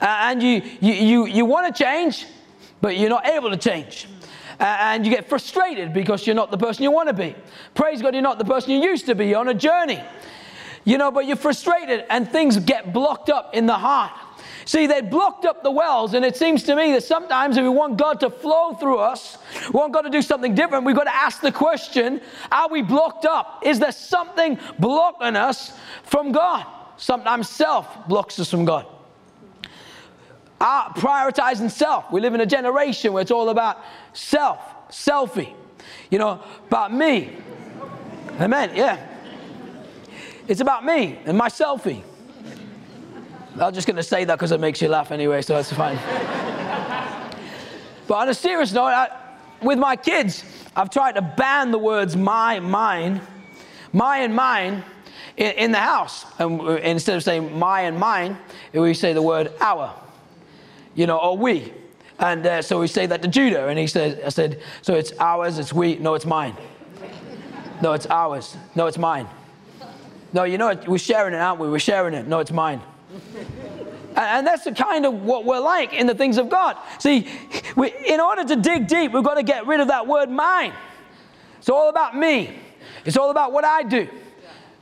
Uh, 0.02 0.06
and 0.06 0.42
you, 0.42 0.62
you, 0.82 0.94
you, 0.94 1.26
you 1.28 1.46
want 1.46 1.76
to 1.76 1.84
change, 1.84 2.26
but 2.82 2.98
you're 2.98 3.10
not 3.10 3.28
able 3.28 3.50
to 3.50 3.58
change. 3.58 4.08
And 4.64 5.06
you 5.06 5.12
get 5.12 5.28
frustrated 5.28 5.94
because 5.94 6.26
you're 6.26 6.38
not 6.38 6.50
the 6.50 6.58
person 6.58 6.84
you 6.84 6.92
want 6.92 7.10
to 7.10 7.14
be. 7.14 7.36
Praise 7.76 8.02
God, 8.02 8.14
you're 8.14 8.24
not 8.24 8.38
the 8.38 8.46
person 8.46 8.72
you 8.72 8.82
used 8.82 9.06
to 9.08 9.16
be. 9.16 9.28
You're 9.28 9.40
on 9.40 9.50
a 9.50 9.54
journey. 9.54 10.02
You 10.86 10.98
know, 10.98 11.12
but 11.12 11.26
you're 11.26 11.36
frustrated 11.36 12.06
and 12.10 12.30
things 12.30 12.58
get 12.60 12.94
blocked 12.94 13.30
up 13.30 13.54
in 13.54 13.66
the 13.66 13.78
heart. 13.78 14.12
See, 14.66 14.88
they 14.88 15.02
blocked 15.02 15.44
up 15.44 15.62
the 15.62 15.72
wells, 15.72 16.14
and 16.14 16.24
it 16.24 16.38
seems 16.38 16.64
to 16.64 16.76
me 16.78 16.94
that 16.94 17.04
sometimes 17.04 17.58
if 17.58 17.64
we 17.64 17.70
want 17.70 17.98
God 17.98 18.22
to 18.22 18.30
flow 18.30 18.74
through 18.74 19.00
us, 19.00 19.38
we 19.66 19.72
want 19.72 19.92
God 19.92 20.04
to 20.04 20.10
do 20.10 20.22
something 20.22 20.56
different, 20.56 20.86
we've 20.86 20.96
got 20.96 21.04
to 21.04 21.16
ask 21.16 21.42
the 21.42 21.52
question 21.52 22.22
Are 22.50 22.70
we 22.70 22.82
blocked 22.82 23.26
up? 23.26 23.62
Is 23.66 23.80
there 23.80 23.92
something 23.92 24.58
blocking 24.80 25.36
us 25.36 25.74
from 26.04 26.32
God? 26.32 26.66
Sometimes 26.96 27.50
self 27.50 28.08
blocks 28.08 28.40
us 28.40 28.50
from 28.50 28.64
God. 28.64 28.86
Uh, 30.64 30.88
prioritizing 30.94 31.70
self. 31.70 32.10
We 32.10 32.22
live 32.22 32.34
in 32.34 32.40
a 32.40 32.46
generation 32.46 33.12
where 33.12 33.22
it's 33.22 33.32
all 33.32 33.50
about 33.50 33.84
self, 34.14 34.88
selfie, 34.88 35.54
you 36.10 36.18
know, 36.18 36.42
about 36.68 36.94
me. 36.94 37.36
Amen, 38.40 38.72
yeah. 38.74 39.06
It's 40.48 40.62
about 40.62 40.86
me 40.86 41.20
and 41.26 41.38
my 41.38 41.50
selfie. 41.50 42.02
I'm 43.60 43.74
just 43.74 43.88
going 43.88 43.98
to 43.98 44.04
say 44.04 44.24
that 44.24 44.36
because 44.36 44.54
it 44.54 44.62
makes 44.62 44.82
you 44.82 44.88
laugh 44.88 45.12
anyway, 45.12 45.42
so 45.42 45.54
that's 45.54 45.74
fine. 45.74 45.98
but 48.08 48.14
on 48.14 48.30
a 48.30 48.34
serious 48.34 48.72
note, 48.72 48.86
I, 48.86 49.10
with 49.62 49.78
my 49.78 49.98
kids, 49.98 50.46
I've 50.78 50.90
tried 50.90 51.16
to 51.16 51.22
ban 51.22 51.72
the 51.72 51.78
words 51.78 52.16
my, 52.16 52.62
mine, 52.62 53.20
my 53.92 54.20
and 54.20 54.34
mine 54.34 54.82
in, 55.36 55.52
in 55.52 55.72
the 55.74 55.80
house. 55.80 56.26
And 56.40 56.62
instead 56.80 57.18
of 57.18 57.24
saying 57.24 57.60
my 57.60 57.82
and 57.82 58.00
mine, 58.00 58.38
we 58.72 58.94
say 58.94 59.12
the 59.12 59.22
word 59.22 59.52
our, 59.60 59.94
you 60.96 61.08
know, 61.08 61.18
or 61.18 61.38
we. 61.38 61.74
And 62.20 62.46
uh, 62.46 62.62
so 62.62 62.80
we 62.80 62.88
say 62.88 63.06
that 63.06 63.22
to 63.22 63.28
Judah, 63.28 63.68
and 63.68 63.78
he 63.78 63.88
said, 63.88 64.22
I 64.26 64.30
said, 64.30 64.62
so 64.82 64.94
it's 64.94 65.12
ours, 65.20 65.58
it's 65.60 65.74
we, 65.74 65.96
no, 65.96 66.14
it's 66.14 66.26
mine. 66.26 66.56
No, 67.82 67.94
it's 67.94 68.06
ours. 68.06 68.56
No, 68.76 68.88
it's 68.88 68.98
mine. 68.98 69.28
No, 70.32 70.46
you 70.46 70.58
know, 70.58 70.74
we're 70.88 70.98
sharing 70.98 71.34
it, 71.34 71.38
aren't 71.38 71.60
we? 71.60 71.70
We're 71.70 71.80
sharing 71.80 72.14
it. 72.14 72.28
No, 72.28 72.40
it's 72.40 72.52
mine. 72.52 72.82
And 74.16 74.46
that's 74.46 74.64
the 74.64 74.72
kind 74.72 75.06
of 75.06 75.24
what 75.24 75.44
we're 75.44 75.60
like 75.60 75.94
in 75.94 76.08
the 76.08 76.16
things 76.16 76.38
of 76.38 76.50
God. 76.50 76.78
See, 77.00 77.28
we, 77.76 77.94
in 78.08 78.20
order 78.20 78.44
to 78.46 78.56
dig 78.56 78.88
deep, 78.88 79.12
we've 79.12 79.24
got 79.24 79.36
to 79.36 79.44
get 79.44 79.66
rid 79.68 79.80
of 79.80 79.88
that 79.88 80.08
word 80.08 80.30
mine. 80.30 80.74
It's 81.58 81.70
all 81.70 81.90
about 81.90 82.16
me. 82.16 82.56
It's 83.06 83.18
all 83.18 83.32
about 83.32 83.52
what 83.52 83.66
I 83.66 83.84
do. 83.84 84.08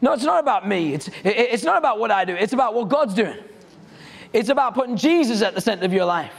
No, 0.02 0.13
it's 0.13 0.24
not 0.24 0.39
about 0.39 0.67
me. 0.67 0.93
It's, 0.93 1.08
it, 1.08 1.15
it's 1.24 1.63
not 1.63 1.78
about 1.78 2.00
what 2.00 2.12
I 2.12 2.26
do. 2.26 2.36
It's 2.36 2.54
about 2.54 2.74
what 2.74 2.89
God's 2.89 3.13
doing. 3.13 3.38
It's 4.34 4.50
about 4.50 4.74
putting 4.74 4.96
Jesus 4.96 5.41
at 5.41 5.56
the 5.56 5.62
center 5.62 5.86
of 5.86 5.94
your 5.94 6.06
life. 6.06 6.34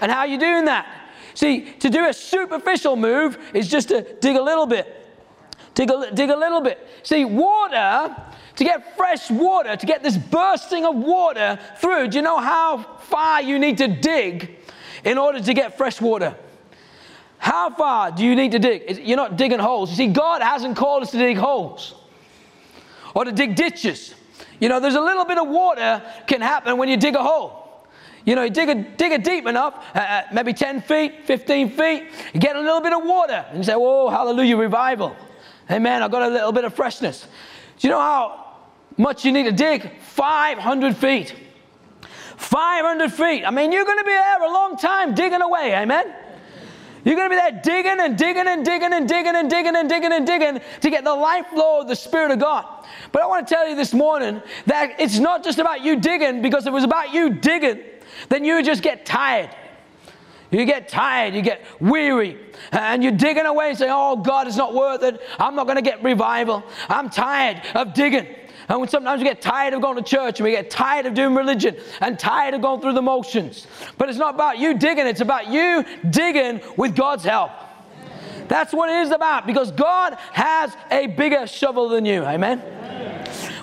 And 0.00 0.12
how 0.12 0.20
are 0.20 0.26
you 0.26 0.38
doing 0.38 0.66
that? 0.66 0.86
See, 1.34 1.72
to 1.80 1.90
do 1.90 2.06
a 2.06 2.12
superficial 2.12 2.96
move 2.96 3.38
is 3.54 3.68
just 3.68 3.88
to 3.88 4.02
dig 4.20 4.36
a 4.36 4.42
little 4.42 4.66
bit. 4.66 4.94
Dig 5.74 5.90
a, 5.90 6.10
dig 6.12 6.30
a 6.30 6.36
little 6.36 6.60
bit. 6.60 6.86
See, 7.02 7.24
water 7.24 8.16
to 8.58 8.64
get 8.64 8.96
fresh 8.96 9.30
water, 9.30 9.76
to 9.76 9.86
get 9.86 10.02
this 10.02 10.16
bursting 10.16 10.84
of 10.84 10.96
water 10.96 11.60
through, 11.76 12.08
do 12.08 12.16
you 12.16 12.22
know 12.22 12.38
how 12.38 12.82
far 13.02 13.40
you 13.40 13.56
need 13.56 13.78
to 13.78 13.86
dig 13.86 14.56
in 15.04 15.16
order 15.16 15.40
to 15.40 15.54
get 15.54 15.78
fresh 15.78 16.00
water? 16.00 16.34
How 17.38 17.70
far 17.70 18.10
do 18.10 18.24
you 18.24 18.34
need 18.34 18.50
to 18.52 18.58
dig? 18.58 19.06
You're 19.06 19.16
not 19.16 19.36
digging 19.36 19.60
holes. 19.60 19.90
You 19.90 19.96
see, 19.96 20.08
God 20.08 20.42
hasn't 20.42 20.76
called 20.76 21.04
us 21.04 21.12
to 21.12 21.18
dig 21.18 21.36
holes 21.36 21.94
or 23.14 23.24
to 23.24 23.30
dig 23.30 23.54
ditches. 23.54 24.12
You 24.60 24.68
know, 24.68 24.80
there's 24.80 24.94
a 24.94 25.00
little 25.00 25.24
bit 25.24 25.38
of 25.38 25.48
water 25.48 26.02
can 26.26 26.40
happen 26.40 26.78
when 26.78 26.88
you 26.88 26.96
dig 26.96 27.14
a 27.14 27.22
hole. 27.22 27.86
You 28.24 28.34
know, 28.34 28.42
you 28.42 28.50
dig, 28.50 28.68
a, 28.68 28.74
dig 28.74 29.12
it 29.12 29.24
deep 29.24 29.46
enough, 29.46 29.82
uh, 29.94 29.98
uh 29.98 30.22
maybe 30.32 30.52
10 30.52 30.82
feet, 30.82 31.24
15 31.26 31.70
feet, 31.70 32.04
you 32.34 32.40
get 32.40 32.56
a 32.56 32.60
little 32.60 32.80
bit 32.80 32.92
of 32.92 33.02
water, 33.04 33.44
and 33.48 33.58
you 33.58 33.64
say, 33.64 33.74
Whoa, 33.74 34.10
hallelujah, 34.10 34.56
revival. 34.56 35.16
Amen, 35.70 36.02
I 36.02 36.08
got 36.08 36.22
a 36.22 36.28
little 36.28 36.52
bit 36.52 36.64
of 36.64 36.74
freshness. 36.74 37.26
Do 37.78 37.88
you 37.88 37.92
know 37.92 38.00
how 38.00 38.56
much 38.96 39.24
you 39.24 39.32
need 39.32 39.44
to 39.44 39.52
dig? 39.52 39.90
500 40.00 40.96
feet. 40.96 41.34
500 42.36 43.12
feet. 43.12 43.44
I 43.44 43.50
mean, 43.50 43.72
you're 43.72 43.84
going 43.84 43.98
to 43.98 44.04
be 44.04 44.10
there 44.10 44.42
a 44.42 44.52
long 44.52 44.76
time 44.76 45.14
digging 45.14 45.42
away, 45.42 45.74
amen? 45.74 46.14
You're 47.04 47.16
going 47.16 47.30
to 47.30 47.36
be 47.36 47.40
there 47.40 47.60
digging 47.62 48.00
and 48.00 48.16
digging 48.16 48.46
and 48.46 48.64
digging 48.64 48.92
and 48.92 49.08
digging 49.08 49.36
and 49.36 49.48
digging 49.50 49.76
and 49.76 49.88
digging 49.88 50.12
and 50.12 50.26
digging 50.26 50.60
to 50.80 50.90
get 50.90 51.04
the 51.04 51.14
life 51.14 51.46
flow 51.48 51.80
of 51.80 51.88
the 51.88 51.96
Spirit 51.96 52.30
of 52.32 52.38
God. 52.38 52.64
But 53.12 53.22
I 53.22 53.26
want 53.26 53.46
to 53.46 53.54
tell 53.54 53.68
you 53.68 53.76
this 53.76 53.94
morning 53.94 54.42
that 54.66 55.00
it's 55.00 55.18
not 55.18 55.44
just 55.44 55.58
about 55.58 55.82
you 55.82 56.00
digging, 56.00 56.42
because 56.42 56.64
if 56.64 56.68
it 56.68 56.74
was 56.74 56.84
about 56.84 57.12
you 57.12 57.30
digging, 57.30 57.80
then 58.28 58.44
you 58.44 58.62
just 58.62 58.82
get 58.82 59.06
tired. 59.06 59.50
You 60.50 60.64
get 60.64 60.88
tired, 60.88 61.34
you 61.34 61.42
get 61.42 61.62
weary, 61.78 62.38
and 62.72 63.02
you're 63.02 63.12
digging 63.12 63.44
away 63.44 63.68
and 63.68 63.78
saying, 63.78 63.92
Oh, 63.94 64.16
God, 64.16 64.46
it's 64.46 64.56
not 64.56 64.74
worth 64.74 65.02
it. 65.02 65.20
I'm 65.38 65.54
not 65.54 65.66
going 65.66 65.76
to 65.76 65.82
get 65.82 66.02
revival. 66.02 66.64
I'm 66.88 67.10
tired 67.10 67.62
of 67.74 67.92
digging. 67.92 68.26
And 68.68 68.90
sometimes 68.90 69.20
we 69.20 69.24
get 69.24 69.40
tired 69.40 69.72
of 69.72 69.80
going 69.80 69.96
to 69.96 70.02
church 70.02 70.40
and 70.40 70.44
we 70.44 70.50
get 70.50 70.70
tired 70.70 71.06
of 71.06 71.14
doing 71.14 71.34
religion 71.34 71.76
and 72.00 72.18
tired 72.18 72.54
of 72.54 72.60
going 72.60 72.80
through 72.80 72.92
the 72.92 73.02
motions. 73.02 73.66
But 73.96 74.08
it's 74.08 74.18
not 74.18 74.34
about 74.34 74.58
you 74.58 74.76
digging, 74.76 75.06
it's 75.06 75.22
about 75.22 75.48
you 75.48 75.84
digging 76.10 76.60
with 76.76 76.94
God's 76.94 77.24
help. 77.24 77.50
That's 78.48 78.72
what 78.72 78.90
it 78.90 78.96
is 79.02 79.10
about 79.10 79.46
because 79.46 79.70
God 79.72 80.14
has 80.32 80.74
a 80.90 81.06
bigger 81.06 81.46
shovel 81.46 81.88
than 81.88 82.04
you. 82.04 82.24
Amen. 82.24 82.62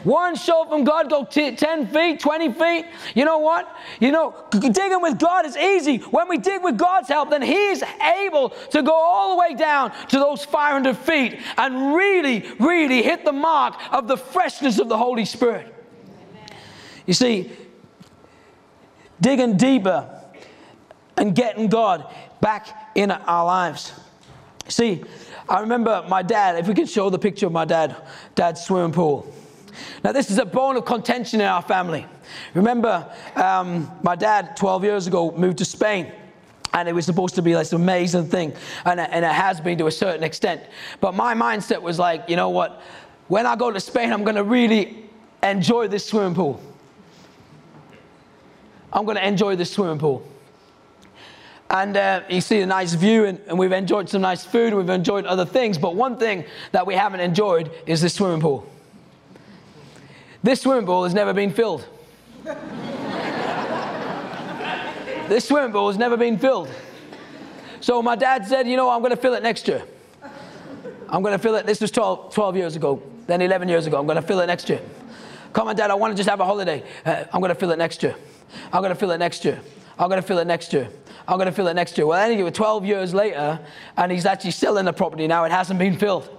One 0.05 0.35
shovel 0.35 0.65
from 0.65 0.83
God 0.83 1.09
go 1.09 1.25
t- 1.25 1.55
10 1.55 1.87
feet, 1.87 2.19
20 2.19 2.53
feet. 2.53 2.85
You 3.15 3.25
know 3.25 3.39
what? 3.39 3.75
You 3.99 4.11
know, 4.11 4.35
digging 4.51 5.01
with 5.01 5.17
God 5.17 5.47
is 5.47 5.57
easy. 5.57 5.97
When 5.97 6.29
we 6.29 6.37
dig 6.37 6.63
with 6.63 6.77
God's 6.77 7.07
help, 7.07 7.31
then 7.31 7.41
He's 7.41 7.83
able 8.19 8.49
to 8.69 8.83
go 8.83 8.93
all 8.93 9.35
the 9.35 9.39
way 9.39 9.55
down 9.55 9.91
to 10.09 10.19
those 10.19 10.45
500 10.45 10.95
feet 10.95 11.39
and 11.57 11.95
really, 11.95 12.45
really 12.59 13.01
hit 13.01 13.25
the 13.25 13.31
mark 13.31 13.73
of 13.91 14.07
the 14.07 14.15
freshness 14.15 14.77
of 14.77 14.89
the 14.89 14.97
Holy 14.97 15.25
Spirit. 15.25 15.73
You 17.07 17.15
see, 17.15 17.51
digging 19.19 19.57
deeper 19.57 20.07
and 21.17 21.35
getting 21.35 21.67
God 21.67 22.13
back 22.41 22.91
in 22.93 23.09
our 23.09 23.45
lives. 23.45 23.91
See, 24.67 25.03
I 25.49 25.61
remember 25.61 26.05
my 26.07 26.21
dad, 26.21 26.57
if 26.57 26.67
we 26.67 26.75
can 26.75 26.85
show 26.85 27.09
the 27.09 27.17
picture 27.19 27.47
of 27.47 27.51
my 27.51 27.65
dad, 27.65 27.95
dad's 28.35 28.63
swimming 28.63 28.91
pool. 28.91 29.33
Now, 30.03 30.11
this 30.11 30.29
is 30.29 30.37
a 30.37 30.45
bone 30.45 30.77
of 30.77 30.85
contention 30.85 31.41
in 31.41 31.47
our 31.47 31.61
family. 31.61 32.05
Remember, 32.53 33.11
um, 33.35 33.91
my 34.03 34.15
dad, 34.15 34.55
12 34.57 34.83
years 34.83 35.07
ago, 35.07 35.31
moved 35.31 35.57
to 35.59 35.65
Spain. 35.65 36.11
And 36.73 36.89
it 36.89 36.93
was 36.93 37.05
supposed 37.05 37.35
to 37.35 37.41
be 37.41 37.53
this 37.53 37.71
amazing 37.71 38.27
thing. 38.27 38.53
And, 38.83 38.99
and 38.99 39.23
it 39.23 39.31
has 39.31 39.61
been 39.61 39.77
to 39.77 39.87
a 39.87 39.91
certain 39.91 40.23
extent. 40.23 40.61
But 40.99 41.13
my 41.13 41.33
mindset 41.33 41.81
was 41.81 41.97
like, 41.97 42.25
you 42.27 42.35
know 42.35 42.49
what? 42.49 42.81
When 43.27 43.45
I 43.45 43.55
go 43.55 43.71
to 43.71 43.79
Spain, 43.79 44.11
I'm 44.11 44.23
going 44.23 44.35
to 44.35 44.43
really 44.43 45.05
enjoy 45.41 45.87
this 45.87 46.05
swimming 46.05 46.35
pool. 46.35 46.61
I'm 48.91 49.05
going 49.05 49.17
to 49.17 49.25
enjoy 49.25 49.55
this 49.55 49.71
swimming 49.71 49.99
pool. 49.99 50.27
And 51.69 51.97
uh, 51.97 52.21
you 52.29 52.41
see 52.41 52.61
a 52.61 52.65
nice 52.65 52.93
view, 52.93 53.25
and, 53.25 53.39
and, 53.47 53.57
we've 53.57 53.71
enjoyed 53.71 54.07
some 54.07 54.21
nice 54.21 54.45
food, 54.45 54.73
we've 54.73 54.87
enjoyed 54.89 55.25
other 55.25 55.45
things. 55.45 55.77
But 55.77 55.95
one 55.95 56.17
thing 56.17 56.45
that 56.71 56.85
we 56.85 56.93
haven't 56.93 57.21
enjoyed 57.21 57.71
is 57.87 58.01
this 58.01 58.13
swimming 58.13 58.41
pool. 58.41 58.69
This 60.45 60.61
swimming 60.61 60.85
pool 60.85 61.05
has 61.05 61.15
never 61.15 61.33
been 61.33 61.51
filled. 61.51 61.87
this 65.27 65.47
swimming 65.47 65.71
pool 65.71 65.87
has 65.87 65.97
never 65.97 66.15
been 66.17 66.37
filled. 66.37 66.69
So 67.81 67.99
my 68.03 68.15
dad 68.15 68.45
said, 68.45 68.67
you 68.67 68.77
know, 68.77 68.91
I'm 68.91 68.99
going 68.99 69.09
to 69.09 69.17
fill 69.17 69.33
it 69.33 69.41
next 69.41 69.67
year. 69.67 69.81
I'm 71.09 71.23
going 71.23 71.31
to 71.31 71.39
fill 71.39 71.55
it. 71.55 71.65
This 71.65 71.81
was 71.81 71.89
12, 71.89 72.31
12 72.31 72.57
years 72.57 72.75
ago, 72.75 73.01
then 73.25 73.41
11 73.41 73.67
years 73.67 73.87
ago. 73.87 73.97
I'm 73.97 74.05
going 74.05 74.21
to 74.21 74.21
fill 74.21 74.39
it 74.39 74.45
next 74.45 74.69
year. 74.69 74.81
Come 75.51 75.67
on, 75.67 75.75
Dad, 75.75 75.89
I 75.89 75.95
want 75.95 76.11
to 76.11 76.15
just 76.15 76.29
have 76.29 76.39
a 76.39 76.45
holiday. 76.45 76.83
Uh, 77.03 77.23
I'm 77.33 77.41
going 77.41 77.49
to 77.49 77.55
fill 77.55 77.71
it 77.71 77.79
next 77.79 78.03
year. 78.03 78.15
I'm 78.71 78.83
going 78.83 78.93
to 78.93 78.99
fill 78.99 79.09
it 79.09 79.17
next 79.17 79.45
year. 79.45 79.59
I'm 79.97 80.09
going 80.09 80.21
to 80.21 80.27
fill 80.27 80.37
it 80.37 80.45
next 80.45 80.71
year. 80.73 80.89
I'm 81.27 81.37
going 81.37 81.47
to 81.47 81.53
fill 81.53 81.69
it 81.69 81.73
next 81.73 81.97
year. 81.97 82.05
Well, 82.05 82.21
anyway, 82.21 82.51
12 82.51 82.85
years 82.85 83.15
later, 83.15 83.59
and 83.97 84.11
he's 84.11 84.27
actually 84.27 84.51
selling 84.51 84.85
the 84.85 84.93
property 84.93 85.25
now. 85.25 85.43
It 85.45 85.51
hasn't 85.51 85.79
been 85.79 85.97
filled. 85.97 86.29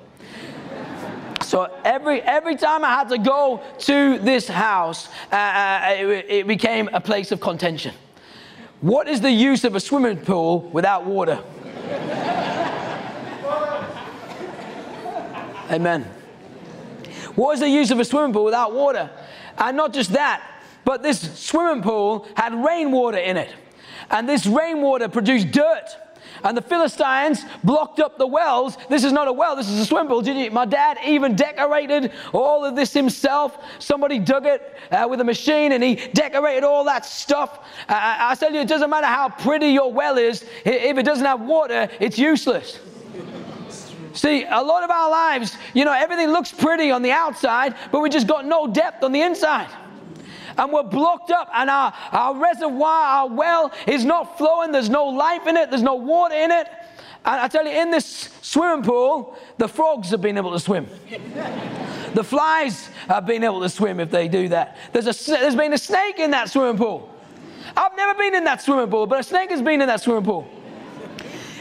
So 1.42 1.70
every, 1.84 2.20
every 2.22 2.56
time 2.56 2.84
I 2.84 2.90
had 2.90 3.08
to 3.10 3.18
go 3.18 3.62
to 3.78 4.18
this 4.18 4.48
house, 4.48 5.08
uh, 5.30 5.36
uh, 5.36 5.94
it, 5.96 6.26
it 6.28 6.46
became 6.46 6.88
a 6.92 7.00
place 7.00 7.32
of 7.32 7.40
contention. 7.40 7.94
What 8.80 9.08
is 9.08 9.20
the 9.20 9.30
use 9.30 9.64
of 9.64 9.74
a 9.74 9.80
swimming 9.80 10.18
pool 10.18 10.60
without 10.72 11.04
water? 11.04 11.42
Amen. 15.70 16.02
What 17.34 17.54
is 17.54 17.60
the 17.60 17.68
use 17.68 17.90
of 17.90 18.00
a 18.00 18.04
swimming 18.04 18.32
pool 18.32 18.44
without 18.44 18.72
water? 18.74 19.10
And 19.58 19.76
not 19.76 19.92
just 19.92 20.12
that, 20.12 20.42
but 20.84 21.02
this 21.02 21.38
swimming 21.38 21.82
pool 21.82 22.28
had 22.36 22.54
rainwater 22.54 23.18
in 23.18 23.36
it. 23.36 23.52
And 24.10 24.28
this 24.28 24.46
rainwater 24.46 25.08
produced 25.08 25.50
dirt. 25.50 25.88
And 26.44 26.56
the 26.56 26.62
Philistines 26.62 27.44
blocked 27.64 28.00
up 28.00 28.18
the 28.18 28.26
wells. 28.26 28.76
This 28.88 29.04
is 29.04 29.12
not 29.12 29.28
a 29.28 29.32
well, 29.32 29.56
this 29.56 29.68
is 29.68 29.78
a 29.80 29.86
swimming 29.86 30.08
pool. 30.08 30.22
Did 30.22 30.36
you, 30.36 30.50
my 30.50 30.64
dad 30.64 30.98
even 31.04 31.36
decorated 31.36 32.12
all 32.32 32.64
of 32.64 32.76
this 32.76 32.92
himself. 32.92 33.58
Somebody 33.78 34.18
dug 34.18 34.46
it 34.46 34.76
uh, 34.90 35.06
with 35.08 35.20
a 35.20 35.24
machine 35.24 35.72
and 35.72 35.82
he 35.82 35.96
decorated 36.12 36.64
all 36.64 36.84
that 36.84 37.04
stuff. 37.04 37.58
Uh, 37.88 38.16
I 38.18 38.34
tell 38.34 38.52
you, 38.52 38.60
it 38.60 38.68
doesn't 38.68 38.90
matter 38.90 39.06
how 39.06 39.28
pretty 39.28 39.68
your 39.68 39.92
well 39.92 40.18
is, 40.18 40.44
if 40.64 40.98
it 40.98 41.02
doesn't 41.04 41.24
have 41.24 41.40
water, 41.40 41.88
it's 42.00 42.18
useless. 42.18 42.80
See, 44.12 44.44
a 44.44 44.62
lot 44.62 44.82
of 44.82 44.90
our 44.90 45.10
lives, 45.10 45.56
you 45.74 45.84
know, 45.84 45.92
everything 45.92 46.28
looks 46.28 46.50
pretty 46.50 46.90
on 46.90 47.02
the 47.02 47.10
outside, 47.10 47.74
but 47.92 48.00
we 48.00 48.08
just 48.08 48.26
got 48.26 48.46
no 48.46 48.66
depth 48.66 49.04
on 49.04 49.12
the 49.12 49.20
inside 49.20 49.68
and 50.58 50.72
we're 50.72 50.82
blocked 50.82 51.30
up, 51.30 51.48
and 51.54 51.70
our, 51.70 51.92
our 52.12 52.36
reservoir, 52.36 52.88
our 52.88 53.28
well 53.28 53.72
is 53.86 54.04
not 54.04 54.38
flowing. 54.38 54.72
There's 54.72 54.90
no 54.90 55.06
life 55.06 55.46
in 55.46 55.56
it, 55.56 55.70
there's 55.70 55.82
no 55.82 55.96
water 55.96 56.34
in 56.34 56.50
it. 56.50 56.68
And 57.24 57.40
I 57.40 57.48
tell 57.48 57.64
you, 57.64 57.72
in 57.72 57.90
this 57.90 58.28
swimming 58.40 58.84
pool, 58.84 59.36
the 59.58 59.66
frogs 59.66 60.10
have 60.10 60.20
been 60.20 60.36
able 60.36 60.52
to 60.52 60.60
swim. 60.60 60.86
the 62.14 62.22
flies 62.22 62.86
have 63.08 63.26
been 63.26 63.42
able 63.42 63.60
to 63.60 63.68
swim 63.68 63.98
if 63.98 64.10
they 64.12 64.28
do 64.28 64.48
that. 64.48 64.76
There's, 64.92 65.08
a, 65.08 65.30
there's 65.30 65.56
been 65.56 65.72
a 65.72 65.78
snake 65.78 66.20
in 66.20 66.30
that 66.30 66.50
swimming 66.50 66.78
pool. 66.78 67.12
I've 67.76 67.96
never 67.96 68.16
been 68.16 68.36
in 68.36 68.44
that 68.44 68.62
swimming 68.62 68.88
pool, 68.88 69.06
but 69.06 69.18
a 69.18 69.22
snake 69.24 69.50
has 69.50 69.60
been 69.60 69.82
in 69.82 69.88
that 69.88 70.00
swimming 70.00 70.24
pool. 70.24 70.48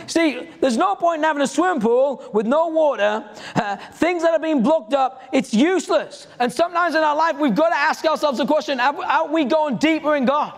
See, 0.08 0.50
there's 0.62 0.78
no 0.78 0.96
point 0.96 1.20
in 1.20 1.24
having 1.24 1.42
a 1.42 1.48
swimming 1.48 1.82
pool 1.82 2.24
with 2.34 2.46
no 2.46 2.68
water, 2.68 3.28
uh, 3.56 3.78
things 3.94 4.24
that 4.24 4.32
are 4.32 4.40
being 4.40 4.62
blocked 4.62 4.94
up. 4.94 5.24
It's 5.32 5.54
useless. 5.54 6.28
And 6.40 6.52
sometimes 6.52 6.96
in 6.96 7.02
our 7.02 7.16
life, 7.16 7.38
we've 7.38 7.56
got 7.56 7.70
to 7.70 7.78
ask 7.78 8.06
ourselves 8.06 8.38
the 8.38 8.46
question 8.46 8.80
are, 8.80 9.28
we 9.28 9.46
going 9.46 9.78
deeper 9.78 10.16
in 10.16 10.26
God? 10.26 10.54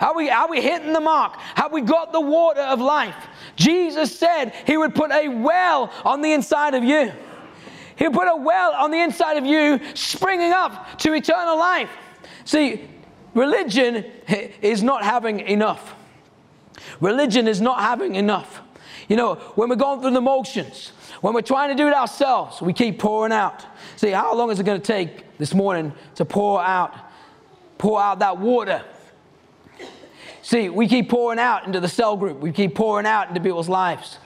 Are 0.00 0.14
we, 0.14 0.30
are 0.30 0.48
we 0.48 0.60
hitting 0.60 0.92
the 0.92 1.00
mark? 1.00 1.34
Have 1.54 1.72
we 1.72 1.80
got 1.80 2.12
the 2.12 2.20
water 2.20 2.60
of 2.60 2.80
life? 2.80 3.16
Jesus 3.56 4.16
said 4.16 4.54
he 4.66 4.76
would 4.76 4.94
put 4.94 5.10
a 5.10 5.28
well 5.28 5.92
on 6.04 6.22
the 6.22 6.32
inside 6.32 6.74
of 6.74 6.84
you. 6.84 7.12
He'll 7.96 8.12
put 8.12 8.28
a 8.28 8.36
well 8.36 8.72
on 8.74 8.92
the 8.92 9.00
inside 9.00 9.36
of 9.36 9.44
you, 9.44 9.80
springing 9.94 10.52
up 10.52 10.98
to 11.00 11.12
eternal 11.14 11.58
life. 11.58 11.90
See, 12.44 12.88
religion 13.34 14.04
is 14.62 14.84
not 14.84 15.02
having 15.02 15.40
enough. 15.40 15.96
Religion 17.00 17.48
is 17.48 17.60
not 17.60 17.80
having 17.80 18.14
enough. 18.14 18.62
You 19.08 19.16
know, 19.16 19.36
when 19.54 19.70
we're 19.70 19.76
going 19.76 20.00
through 20.02 20.12
the 20.12 20.20
motions, 20.20 20.92
when 21.22 21.32
we're 21.32 21.40
trying 21.40 21.70
to 21.70 21.74
do 21.74 21.88
it 21.88 21.94
ourselves, 21.94 22.60
we 22.60 22.72
keep 22.72 22.98
pouring 22.98 23.32
out. 23.32 23.64
See, 23.96 24.10
how 24.10 24.34
long 24.34 24.50
is 24.50 24.60
it 24.60 24.64
going 24.64 24.80
to 24.80 24.86
take 24.86 25.38
this 25.38 25.54
morning 25.54 25.92
to 26.16 26.24
pour 26.24 26.62
out, 26.62 26.94
pour 27.78 28.00
out 28.00 28.18
that 28.18 28.38
water? 28.38 28.84
See, 30.42 30.68
we 30.68 30.86
keep 30.86 31.08
pouring 31.08 31.38
out 31.38 31.66
into 31.66 31.80
the 31.80 31.88
cell 31.88 32.16
group. 32.16 32.38
We 32.38 32.52
keep 32.52 32.74
pouring 32.74 33.06
out 33.06 33.28
into 33.28 33.40
people's 33.40 33.68
lives. 33.68 34.18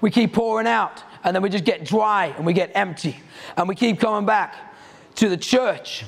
We 0.00 0.10
keep 0.10 0.32
pouring 0.32 0.68
out, 0.68 1.02
and 1.24 1.34
then 1.34 1.42
we 1.42 1.48
just 1.48 1.64
get 1.64 1.84
dry 1.84 2.26
and 2.36 2.46
we 2.46 2.52
get 2.52 2.70
empty. 2.74 3.16
And 3.56 3.68
we 3.68 3.74
keep 3.74 3.98
coming 3.98 4.24
back 4.24 4.54
to 5.16 5.28
the 5.28 5.36
church, 5.36 6.04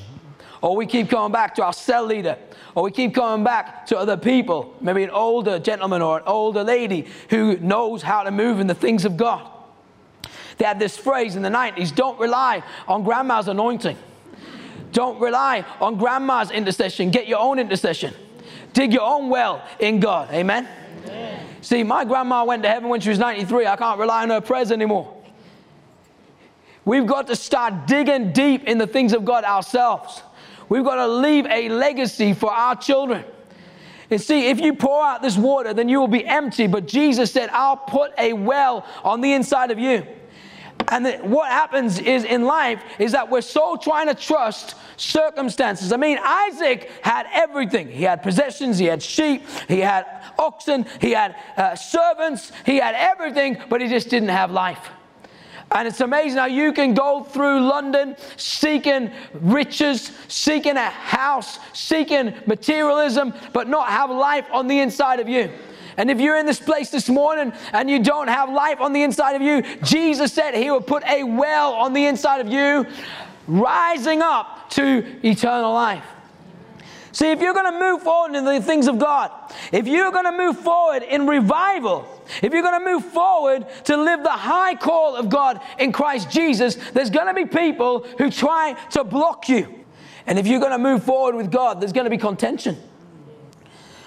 or 0.63 0.77
we 0.77 0.87
keep 0.87 1.11
coming 1.11 1.33
back 1.33 1.57
to 1.57 1.65
our 1.65 1.73
cell 1.73 2.05
leader, 2.05 2.39
or 2.75 2.85
we 2.85 2.91
keep 2.91 3.15
coming 3.15 3.45
back 3.45 3.87
to 3.87 3.99
other 3.99 4.17
people, 4.17 4.75
maybe 4.81 5.03
an 5.03 5.11
older 5.11 5.59
gentleman 5.59 6.03
or 6.03 6.19
an 6.19 6.25
older 6.27 6.63
lady 6.63 7.07
who 7.31 7.57
knows 7.59 8.03
how 8.03 8.23
to 8.23 8.31
move 8.31 8.61
in 8.61 8.67
the 8.67 8.75
things 8.75 9.05
of 9.05 9.17
God. 9.17 9.47
They 10.59 10.65
had 10.65 10.79
this 10.79 10.97
phrase 10.97 11.37
in 11.37 11.43
the 11.43 11.49
90s 11.49 11.95
don't 11.95 12.19
rely 12.21 12.63
on 12.87 13.03
grandma's 13.03 13.49
anointing. 13.49 13.97
Don't 14.93 15.21
rely 15.21 15.65
on 15.81 15.97
grandma's 15.97 16.51
intercession. 16.51 17.11
Get 17.11 17.27
your 17.27 17.39
own 17.39 17.59
intercession. 17.59 18.13
Dig 18.73 18.93
your 18.93 19.03
own 19.03 19.31
well 19.31 19.65
in 19.79 20.01
God. 20.01 20.31
Amen? 20.33 20.69
Amen? 21.07 21.47
See, 21.61 21.83
my 21.83 22.05
grandma 22.05 22.45
went 22.45 22.63
to 22.65 22.69
heaven 22.69 22.89
when 22.89 23.01
she 23.01 23.09
was 23.09 23.19
93. 23.19 23.67
I 23.67 23.77
can't 23.77 23.99
rely 23.99 24.23
on 24.23 24.31
her 24.31 24.41
prayers 24.41 24.71
anymore. 24.73 25.17
We've 26.85 27.07
got 27.07 27.27
to 27.29 27.37
start 27.37 27.87
digging 27.87 28.33
deep 28.33 28.65
in 28.65 28.79
the 28.79 28.87
things 28.87 29.13
of 29.13 29.25
God 29.25 29.45
ourselves. 29.45 30.23
We've 30.71 30.85
got 30.85 30.95
to 30.95 31.09
leave 31.09 31.47
a 31.47 31.69
legacy 31.69 32.33
for 32.33 32.51
our 32.51 32.77
children. 32.77 33.25
And 34.09 34.21
see, 34.21 34.49
if 34.49 34.61
you 34.61 34.75
pour 34.75 35.05
out 35.05 35.21
this 35.21 35.37
water, 35.37 35.75
then 35.75 35.89
you 35.89 36.01
will 36.01 36.09
be 36.09 36.25
empty. 36.25 36.69
But 36.69 36.87
Jesus 36.87 37.33
said, 37.33 37.51
I'll 37.53 37.77
put 37.77 38.13
a 38.17 38.33
well 38.33 38.87
on 39.05 39.21
the 39.21 39.33
inside 39.33 39.71
of 39.73 39.79
you. 39.79 40.07
And 40.89 41.31
what 41.31 41.51
happens 41.51 41.99
is 41.99 42.25
in 42.25 42.45
life 42.45 42.83
is 42.99 43.13
that 43.13 43.31
we're 43.31 43.43
so 43.43 43.77
trying 43.77 44.07
to 44.07 44.15
trust 44.15 44.77
circumstances. 44.97 45.93
I 45.93 45.97
mean, 45.97 46.19
Isaac 46.23 46.91
had 47.03 47.27
everything. 47.33 47.89
He 47.89 48.05
had 48.05 48.23
possessions, 48.23 48.79
he 48.79 48.87
had 48.87 49.03
sheep, 49.03 49.43
he 49.69 49.81
had 49.81 50.07
oxen, 50.39 50.87
he 51.01 51.11
had 51.11 51.37
uh, 51.57 51.75
servants, 51.75 52.53
he 52.65 52.79
had 52.79 52.95
everything, 52.95 53.59
but 53.69 53.81
he 53.81 53.89
just 53.89 54.09
didn't 54.09 54.31
have 54.31 54.51
life. 54.51 54.91
And 55.73 55.87
it's 55.87 56.01
amazing 56.01 56.39
how 56.39 56.47
you 56.47 56.73
can 56.73 56.95
go 56.95 57.23
through 57.23 57.61
London 57.61 58.17
seeking 58.37 59.13
riches, 59.35 60.11
seeking 60.27 60.77
a 60.77 60.91
house, 60.91 61.61
seeking 61.73 62.35
materialism, 62.47 63.33
but 63.53 63.69
not 63.69 63.89
have 63.89 64.11
life 64.11 64.47
on 64.53 64.67
the 64.67 64.81
inside 64.81 65.21
of 65.21 65.29
you. 65.29 65.51
And 65.97 66.11
if 66.11 66.21
you're 66.21 66.39
in 66.39 66.47
this 66.47 66.59
place 66.59 66.91
this 66.91 67.09
morning 67.09 67.53
and 67.73 67.89
you 67.89 68.03
don't 68.03 68.29
have 68.29 68.51
life 68.51 68.81
on 68.81 68.93
the 68.93 69.03
inside 69.03 69.35
of 69.35 69.43
you, 69.43 69.63
Jesus 69.85 70.33
said 70.33 70.55
He 70.55 70.71
would 70.71 70.87
put 70.87 71.05
a 71.05 71.23
well 71.23 71.75
on 71.75 71.93
the 71.93 72.07
inside 72.07 72.41
of 72.41 72.49
you, 72.49 72.87
rising 73.47 74.23
up 74.23 74.71
to 74.71 75.05
eternal 75.25 75.73
life. 75.73 76.05
See, 77.13 77.31
if 77.31 77.41
you're 77.41 77.55
going 77.55 77.73
to 77.73 77.79
move 77.79 78.03
forward 78.03 78.37
in 78.37 78.45
the 78.45 78.61
things 78.61 78.87
of 78.87 78.99
God, 78.99 79.31
if 79.73 79.87
you're 79.87 80.13
going 80.13 80.25
to 80.25 80.37
move 80.37 80.59
forward 80.59 81.03
in 81.03 81.27
revival, 81.27 82.20
if 82.43 82.53
you're 82.53 82.63
going 82.63 82.79
to 82.79 82.93
move 82.93 83.05
forward 83.05 83.67
to 83.85 83.97
live 83.97 84.23
the 84.23 84.31
high 84.31 84.75
call 84.75 85.17
of 85.17 85.29
God 85.29 85.61
in 85.79 85.93
Christ 85.93 86.31
Jesus, 86.31 86.77
there's 86.93 87.11
going 87.11 87.27
to 87.27 87.35
be 87.35 87.45
people 87.45 88.07
who 88.19 88.31
try 88.31 88.75
to 88.91 89.05
block 89.05 89.49
you. 89.49 89.85
And 90.27 90.39
if 90.39 90.47
you're 90.47 90.61
going 90.61 90.73
to 90.73 90.79
move 90.79 91.03
forward 91.03 91.35
with 91.35 91.51
God, 91.51 91.81
there's 91.81 91.93
going 91.93 92.05
to 92.05 92.11
be 92.11 92.19
contention. 92.19 92.77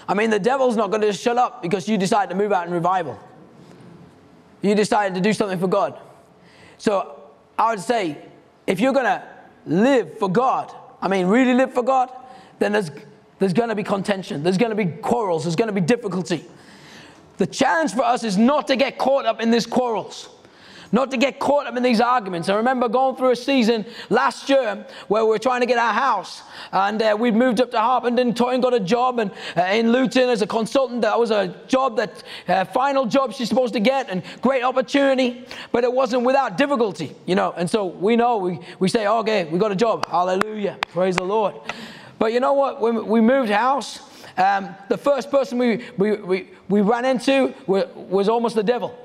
I 0.08 0.14
mean, 0.14 0.30
the 0.30 0.38
devil's 0.38 0.76
not 0.76 0.90
going 0.90 1.02
to 1.02 1.12
shut 1.12 1.38
up 1.38 1.62
because 1.62 1.88
you 1.88 1.98
decide 1.98 2.28
to 2.30 2.34
move 2.34 2.52
out 2.52 2.66
in 2.66 2.72
revival. 2.72 3.18
You 4.62 4.74
decided 4.74 5.14
to 5.14 5.20
do 5.20 5.32
something 5.32 5.58
for 5.58 5.68
God. 5.68 5.98
So 6.78 7.22
I 7.58 7.70
would 7.70 7.80
say, 7.80 8.18
if 8.66 8.80
you're 8.80 8.92
going 8.92 9.04
to 9.04 9.22
live 9.66 10.18
for 10.18 10.28
God, 10.28 10.72
I 11.00 11.08
mean, 11.08 11.26
really 11.26 11.54
live 11.54 11.72
for 11.72 11.82
God, 11.82 12.10
then 12.58 12.72
there's, 12.72 12.90
there's 13.38 13.52
going 13.52 13.68
to 13.68 13.74
be 13.74 13.82
contention, 13.82 14.42
there's 14.42 14.58
going 14.58 14.70
to 14.70 14.76
be 14.76 14.86
quarrels, 14.86 15.44
there's 15.44 15.56
going 15.56 15.68
to 15.68 15.74
be 15.74 15.80
difficulty. 15.80 16.44
The 17.36 17.46
challenge 17.46 17.92
for 17.92 18.04
us 18.04 18.22
is 18.22 18.36
not 18.36 18.68
to 18.68 18.76
get 18.76 18.98
caught 18.98 19.26
up 19.26 19.40
in 19.40 19.50
these 19.50 19.66
quarrels, 19.66 20.28
not 20.92 21.10
to 21.10 21.16
get 21.16 21.40
caught 21.40 21.66
up 21.66 21.76
in 21.76 21.82
these 21.82 22.00
arguments. 22.00 22.48
I 22.48 22.54
remember 22.54 22.88
going 22.88 23.16
through 23.16 23.30
a 23.30 23.36
season 23.36 23.84
last 24.08 24.48
year 24.48 24.86
where 25.08 25.24
we 25.24 25.30
were 25.30 25.40
trying 25.40 25.60
to 25.60 25.66
get 25.66 25.76
our 25.76 25.92
house, 25.92 26.42
and 26.70 27.02
uh, 27.02 27.16
we'd 27.18 27.34
moved 27.34 27.60
up 27.60 27.72
to 27.72 27.80
Harpenden. 27.80 28.34
Toyin 28.34 28.62
got 28.62 28.72
a 28.72 28.78
job 28.78 29.18
and, 29.18 29.32
uh, 29.56 29.62
in 29.62 29.90
Luton 29.90 30.28
as 30.28 30.42
a 30.42 30.46
consultant. 30.46 31.02
That 31.02 31.18
was 31.18 31.32
a 31.32 31.48
job 31.66 31.96
that 31.96 32.22
uh, 32.46 32.64
final 32.66 33.04
job 33.06 33.32
she's 33.32 33.48
supposed 33.48 33.74
to 33.74 33.80
get, 33.80 34.08
and 34.08 34.22
great 34.40 34.62
opportunity, 34.62 35.44
but 35.72 35.82
it 35.82 35.92
wasn't 35.92 36.22
without 36.22 36.56
difficulty, 36.56 37.16
you 37.26 37.34
know. 37.34 37.52
And 37.56 37.68
so 37.68 37.86
we 37.86 38.14
know 38.14 38.36
we, 38.36 38.60
we 38.78 38.88
say, 38.88 39.08
okay, 39.08 39.44
we 39.46 39.58
got 39.58 39.72
a 39.72 39.76
job. 39.76 40.06
Hallelujah, 40.06 40.78
praise 40.92 41.16
the 41.16 41.24
Lord. 41.24 41.56
But 42.20 42.32
you 42.32 42.38
know 42.38 42.52
what? 42.52 42.80
When 42.80 43.08
we 43.08 43.20
moved 43.20 43.50
house, 43.50 43.98
um, 44.36 44.74
the 44.88 44.98
first 44.98 45.30
person 45.30 45.58
we, 45.58 45.84
we, 45.96 46.16
we, 46.16 46.48
we 46.68 46.80
ran 46.80 47.04
into 47.04 47.54
was, 47.66 47.86
was 47.94 48.28
almost 48.28 48.54
the 48.56 48.62
devil. 48.62 48.98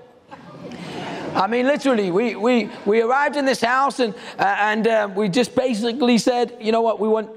I 1.39 1.47
mean, 1.47 1.67
literally, 1.67 2.11
we, 2.11 2.35
we, 2.35 2.69
we 2.85 3.01
arrived 3.01 3.37
in 3.37 3.45
this 3.45 3.61
house 3.61 4.01
and, 4.01 4.13
uh, 4.37 4.57
and 4.59 4.85
uh, 4.85 5.09
we 5.15 5.29
just 5.29 5.55
basically 5.55 6.17
said, 6.17 6.57
you 6.59 6.73
know 6.73 6.81
what, 6.81 6.99
we 6.99 7.07
want 7.07 7.29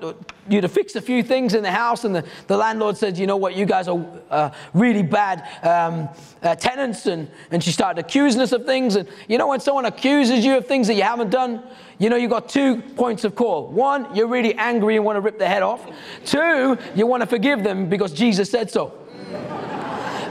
you 0.49 0.61
to 0.61 0.69
fix 0.69 0.97
a 0.97 1.01
few 1.01 1.23
things 1.23 1.55
in 1.55 1.63
the 1.63 1.71
house. 1.71 2.03
And 2.03 2.13
the, 2.13 2.25
the 2.49 2.57
landlord 2.57 2.97
said, 2.97 3.17
you 3.17 3.29
know 3.29 3.37
what, 3.37 3.55
you 3.55 3.65
guys 3.65 3.87
are 3.87 4.05
uh, 4.29 4.51
really 4.75 5.05
bad 5.05 5.49
um, 5.63 6.09
uh, 6.43 6.57
tenants. 6.57 7.07
And, 7.07 7.31
and 7.53 7.63
she 7.63 7.71
started 7.71 8.05
accusing 8.05 8.41
us 8.41 8.51
of 8.51 8.67
things. 8.67 8.97
And 8.97 9.09
you 9.29 9.39
know, 9.39 9.47
when 9.47 9.61
someone 9.61 9.85
accuses 9.85 10.45
you 10.45 10.57
of 10.57 10.67
things 10.67 10.89
that 10.89 10.95
you 10.95 11.05
haven't 11.05 11.31
done, 11.31 11.63
you 12.01 12.11
know, 12.11 12.17
you've 12.17 12.33
got 12.33 12.49
two 12.49 12.83
points 12.97 13.23
of 13.23 13.37
call. 13.37 13.69
One, 13.69 14.13
you're 14.17 14.27
really 14.27 14.55
angry 14.57 14.97
and 14.97 15.05
want 15.05 15.15
to 15.15 15.21
rip 15.21 15.39
their 15.39 15.49
head 15.49 15.63
off. 15.63 15.87
Two, 16.25 16.77
you 16.97 17.07
want 17.07 17.21
to 17.21 17.27
forgive 17.29 17.63
them 17.63 17.89
because 17.89 18.13
Jesus 18.13 18.51
said 18.51 18.69
so. 18.69 18.99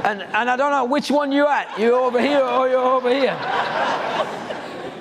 And, 0.03 0.23
and 0.23 0.49
I 0.49 0.55
don't 0.55 0.71
know 0.71 0.85
which 0.85 1.11
one 1.11 1.31
you're 1.31 1.47
at. 1.47 1.79
You're 1.79 1.93
over 1.93 2.19
here 2.19 2.41
or 2.41 2.67
you're 2.67 2.79
over 2.79 3.13
here. 3.13 3.37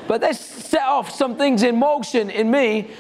But 0.07 0.21
they 0.21 0.33
set 0.33 0.83
off 0.83 1.11
some 1.11 1.37
things 1.37 1.63
in 1.63 1.79
motion 1.79 2.31
in 2.31 2.51
me. 2.51 2.91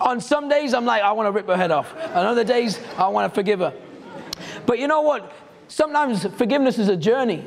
On 0.00 0.20
some 0.20 0.48
days, 0.48 0.74
I'm 0.74 0.84
like, 0.84 1.02
I 1.02 1.10
want 1.12 1.26
to 1.26 1.32
rip 1.32 1.46
her 1.46 1.56
head 1.56 1.70
off. 1.70 1.92
On 2.14 2.26
other 2.26 2.44
days, 2.44 2.78
I 2.96 3.08
want 3.08 3.30
to 3.30 3.34
forgive 3.34 3.58
her. 3.58 3.74
But 4.66 4.78
you 4.78 4.86
know 4.86 5.00
what? 5.00 5.32
Sometimes 5.66 6.24
forgiveness 6.36 6.78
is 6.78 6.88
a 6.88 6.96
journey. 6.96 7.44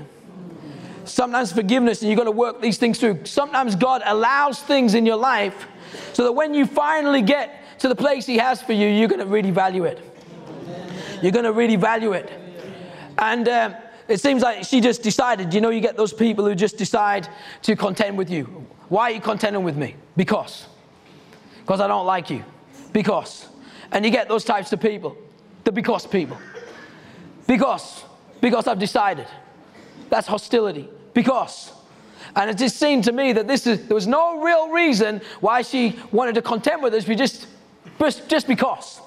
Sometimes 1.05 1.51
forgiveness, 1.51 2.01
and 2.01 2.09
you've 2.09 2.17
got 2.17 2.25
to 2.25 2.31
work 2.31 2.61
these 2.61 2.77
things 2.77 2.99
through. 2.99 3.25
Sometimes 3.25 3.75
God 3.75 4.01
allows 4.05 4.59
things 4.61 4.93
in 4.93 5.05
your 5.05 5.15
life 5.15 5.67
so 6.13 6.23
that 6.23 6.33
when 6.33 6.53
you 6.53 6.65
finally 6.65 7.21
get 7.21 7.79
to 7.79 7.87
the 7.87 7.95
place 7.95 8.25
He 8.25 8.37
has 8.37 8.61
for 8.61 8.73
you, 8.73 8.87
you're 8.87 9.07
going 9.07 9.19
to 9.19 9.25
really 9.25 9.51
value 9.51 9.85
it. 9.85 9.99
You're 11.21 11.31
going 11.31 11.45
to 11.45 11.53
really 11.53 11.75
value 11.75 12.13
it. 12.13 12.31
And 13.17 13.47
um, 13.47 13.75
it 14.11 14.19
seems 14.19 14.43
like 14.43 14.63
she 14.63 14.81
just 14.81 15.01
decided, 15.01 15.53
you 15.53 15.61
know, 15.61 15.69
you 15.69 15.81
get 15.81 15.97
those 15.97 16.13
people 16.13 16.45
who 16.45 16.53
just 16.53 16.77
decide 16.77 17.27
to 17.63 17.75
contend 17.75 18.17
with 18.17 18.29
you. 18.29 18.45
Why 18.89 19.03
are 19.03 19.11
you 19.11 19.21
contending 19.21 19.63
with 19.63 19.77
me? 19.77 19.95
Because. 20.15 20.67
Because 21.61 21.79
I 21.79 21.87
don't 21.87 22.05
like 22.05 22.29
you. 22.29 22.43
Because. 22.93 23.47
And 23.91 24.05
you 24.05 24.11
get 24.11 24.27
those 24.27 24.43
types 24.43 24.71
of 24.71 24.79
people, 24.79 25.17
the 25.63 25.71
because 25.71 26.05
people. 26.07 26.37
Because. 27.47 28.03
Because 28.39 28.67
I've 28.67 28.79
decided. 28.79 29.27
That's 30.09 30.27
hostility. 30.27 30.89
Because. 31.13 31.71
And 32.35 32.49
it 32.49 32.57
just 32.57 32.77
seemed 32.77 33.03
to 33.05 33.11
me 33.11 33.33
that 33.33 33.47
this 33.47 33.67
is, 33.67 33.87
there 33.87 33.95
was 33.95 34.07
no 34.07 34.41
real 34.41 34.69
reason 34.69 35.21
why 35.41 35.61
she 35.61 35.99
wanted 36.11 36.35
to 36.35 36.41
contend 36.41 36.81
with 36.81 36.93
us, 36.93 37.07
we 37.07 37.15
just, 37.15 37.47
just, 37.99 38.29
just 38.29 38.47
because. 38.47 39.00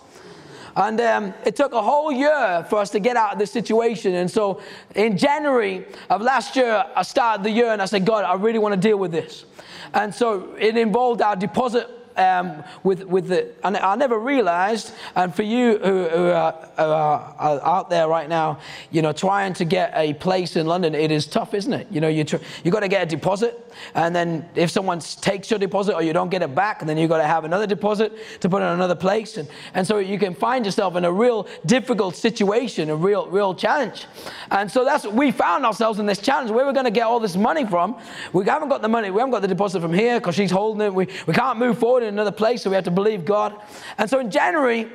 And 0.76 1.00
um, 1.00 1.34
it 1.44 1.54
took 1.56 1.72
a 1.72 1.82
whole 1.82 2.10
year 2.10 2.66
for 2.68 2.80
us 2.80 2.90
to 2.90 3.00
get 3.00 3.16
out 3.16 3.32
of 3.32 3.38
this 3.38 3.52
situation. 3.52 4.14
And 4.14 4.30
so 4.30 4.60
in 4.94 5.16
January 5.16 5.86
of 6.10 6.20
last 6.20 6.56
year, 6.56 6.84
I 6.94 7.02
started 7.02 7.44
the 7.44 7.50
year 7.50 7.70
and 7.72 7.80
I 7.80 7.84
said, 7.84 8.04
God, 8.04 8.24
I 8.24 8.34
really 8.34 8.58
want 8.58 8.74
to 8.74 8.80
deal 8.88 8.98
with 8.98 9.12
this. 9.12 9.44
And 9.92 10.12
so 10.12 10.54
it 10.58 10.76
involved 10.76 11.22
our 11.22 11.36
deposit 11.36 11.88
um, 12.16 12.64
with, 12.82 13.04
with 13.04 13.28
the, 13.28 13.50
and 13.64 13.76
I 13.76 13.96
never 13.96 14.18
realized, 14.18 14.92
and 15.14 15.34
for 15.34 15.42
you 15.42 15.78
who, 15.78 16.08
who 16.08 16.26
are, 16.30 16.68
are, 16.78 17.60
out 17.62 17.90
there 17.90 18.08
right 18.08 18.28
now, 18.28 18.58
you 18.90 19.02
know, 19.02 19.12
trying 19.12 19.54
to 19.54 19.64
get 19.64 19.92
a 19.94 20.14
place 20.14 20.56
in 20.56 20.66
London, 20.66 20.94
it 20.94 21.10
is 21.10 21.26
tough, 21.26 21.54
isn't 21.54 21.72
it? 21.72 21.86
You 21.90 22.00
know, 22.00 22.08
you, 22.08 22.24
tr- 22.24 22.36
you 22.62 22.70
got 22.70 22.80
to 22.80 22.88
get 22.88 23.02
a 23.02 23.06
deposit, 23.06 23.60
and 23.94 24.14
then 24.14 24.48
if 24.54 24.70
someone 24.70 25.00
takes 25.00 25.50
your 25.50 25.58
deposit 25.58 25.94
or 25.94 26.02
you 26.02 26.12
don't 26.12 26.30
get 26.30 26.42
it 26.42 26.54
back, 26.54 26.84
then 26.84 26.96
you 26.96 27.08
got 27.08 27.18
to 27.18 27.26
have 27.26 27.44
another 27.44 27.66
deposit 27.66 28.12
to 28.40 28.48
put 28.48 28.62
in 28.62 28.68
another 28.68 28.94
place. 28.94 29.36
And, 29.36 29.48
and 29.74 29.86
so 29.86 29.98
you 29.98 30.18
can 30.18 30.34
find 30.34 30.64
yourself 30.64 30.96
in 30.96 31.04
a 31.04 31.12
real 31.12 31.48
difficult 31.66 32.16
situation, 32.16 32.90
a 32.90 32.96
real, 32.96 33.26
real 33.28 33.54
challenge. 33.54 34.06
And 34.50 34.70
so 34.70 34.84
that's, 34.84 35.06
we 35.06 35.30
found 35.30 35.66
ourselves 35.66 35.98
in 35.98 36.06
this 36.06 36.18
challenge. 36.18 36.50
Where 36.50 36.64
we're 36.64 36.72
going 36.72 36.84
to 36.84 36.90
get 36.90 37.04
all 37.04 37.20
this 37.20 37.36
money 37.36 37.66
from? 37.66 37.98
We 38.32 38.44
haven't 38.44 38.68
got 38.68 38.82
the 38.82 38.88
money, 38.88 39.10
we 39.10 39.18
haven't 39.18 39.32
got 39.32 39.42
the 39.42 39.48
deposit 39.48 39.80
from 39.80 39.92
here 39.92 40.20
because 40.20 40.34
she's 40.34 40.50
holding 40.50 40.86
it. 40.86 40.94
We, 40.94 41.08
we 41.26 41.34
can't 41.34 41.58
move 41.58 41.78
forward 41.78 42.03
in 42.04 42.14
another 42.14 42.32
place, 42.32 42.62
so 42.62 42.70
we 42.70 42.76
have 42.76 42.84
to 42.84 42.90
believe 42.90 43.24
God. 43.24 43.54
And 43.98 44.08
so 44.08 44.18
in 44.18 44.30
January, 44.30 44.90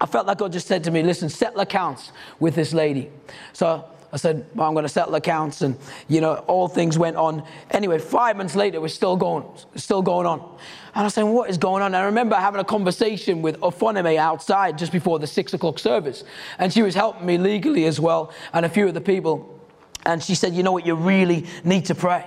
I 0.00 0.06
felt 0.06 0.26
like 0.26 0.38
God 0.38 0.52
just 0.52 0.66
said 0.66 0.84
to 0.84 0.90
me, 0.90 1.02
listen, 1.02 1.28
settle 1.28 1.60
accounts 1.60 2.12
with 2.38 2.54
this 2.54 2.72
lady. 2.72 3.10
So 3.52 3.84
I 4.12 4.16
said, 4.16 4.46
well, 4.54 4.68
I'm 4.68 4.74
going 4.74 4.84
to 4.84 4.88
settle 4.88 5.14
accounts. 5.16 5.60
And, 5.62 5.76
you 6.08 6.20
know, 6.20 6.36
all 6.46 6.68
things 6.68 6.96
went 6.96 7.16
on. 7.16 7.42
Anyway, 7.72 7.98
five 7.98 8.36
months 8.36 8.54
later, 8.54 8.80
we're 8.80 8.88
still 8.88 9.16
going, 9.16 9.44
still 9.74 10.02
going 10.02 10.26
on. 10.26 10.56
And 10.94 11.04
I 11.04 11.08
saying, 11.08 11.32
what 11.32 11.50
is 11.50 11.58
going 11.58 11.82
on? 11.82 11.88
And 11.88 11.96
I 11.96 12.04
remember 12.04 12.36
having 12.36 12.60
a 12.60 12.64
conversation 12.64 13.42
with 13.42 13.58
Ofonime 13.60 14.16
outside 14.16 14.78
just 14.78 14.92
before 14.92 15.18
the 15.18 15.26
six 15.26 15.52
o'clock 15.52 15.78
service. 15.78 16.24
And 16.58 16.72
she 16.72 16.82
was 16.82 16.94
helping 16.94 17.26
me 17.26 17.38
legally 17.38 17.84
as 17.84 18.00
well, 18.00 18.32
and 18.52 18.64
a 18.64 18.68
few 18.68 18.88
of 18.88 18.94
the 18.94 19.00
people. 19.00 19.60
And 20.06 20.22
she 20.22 20.34
said, 20.34 20.54
you 20.54 20.62
know 20.62 20.72
what, 20.72 20.86
you 20.86 20.94
really 20.94 21.46
need 21.64 21.84
to 21.86 21.94
pray. 21.94 22.24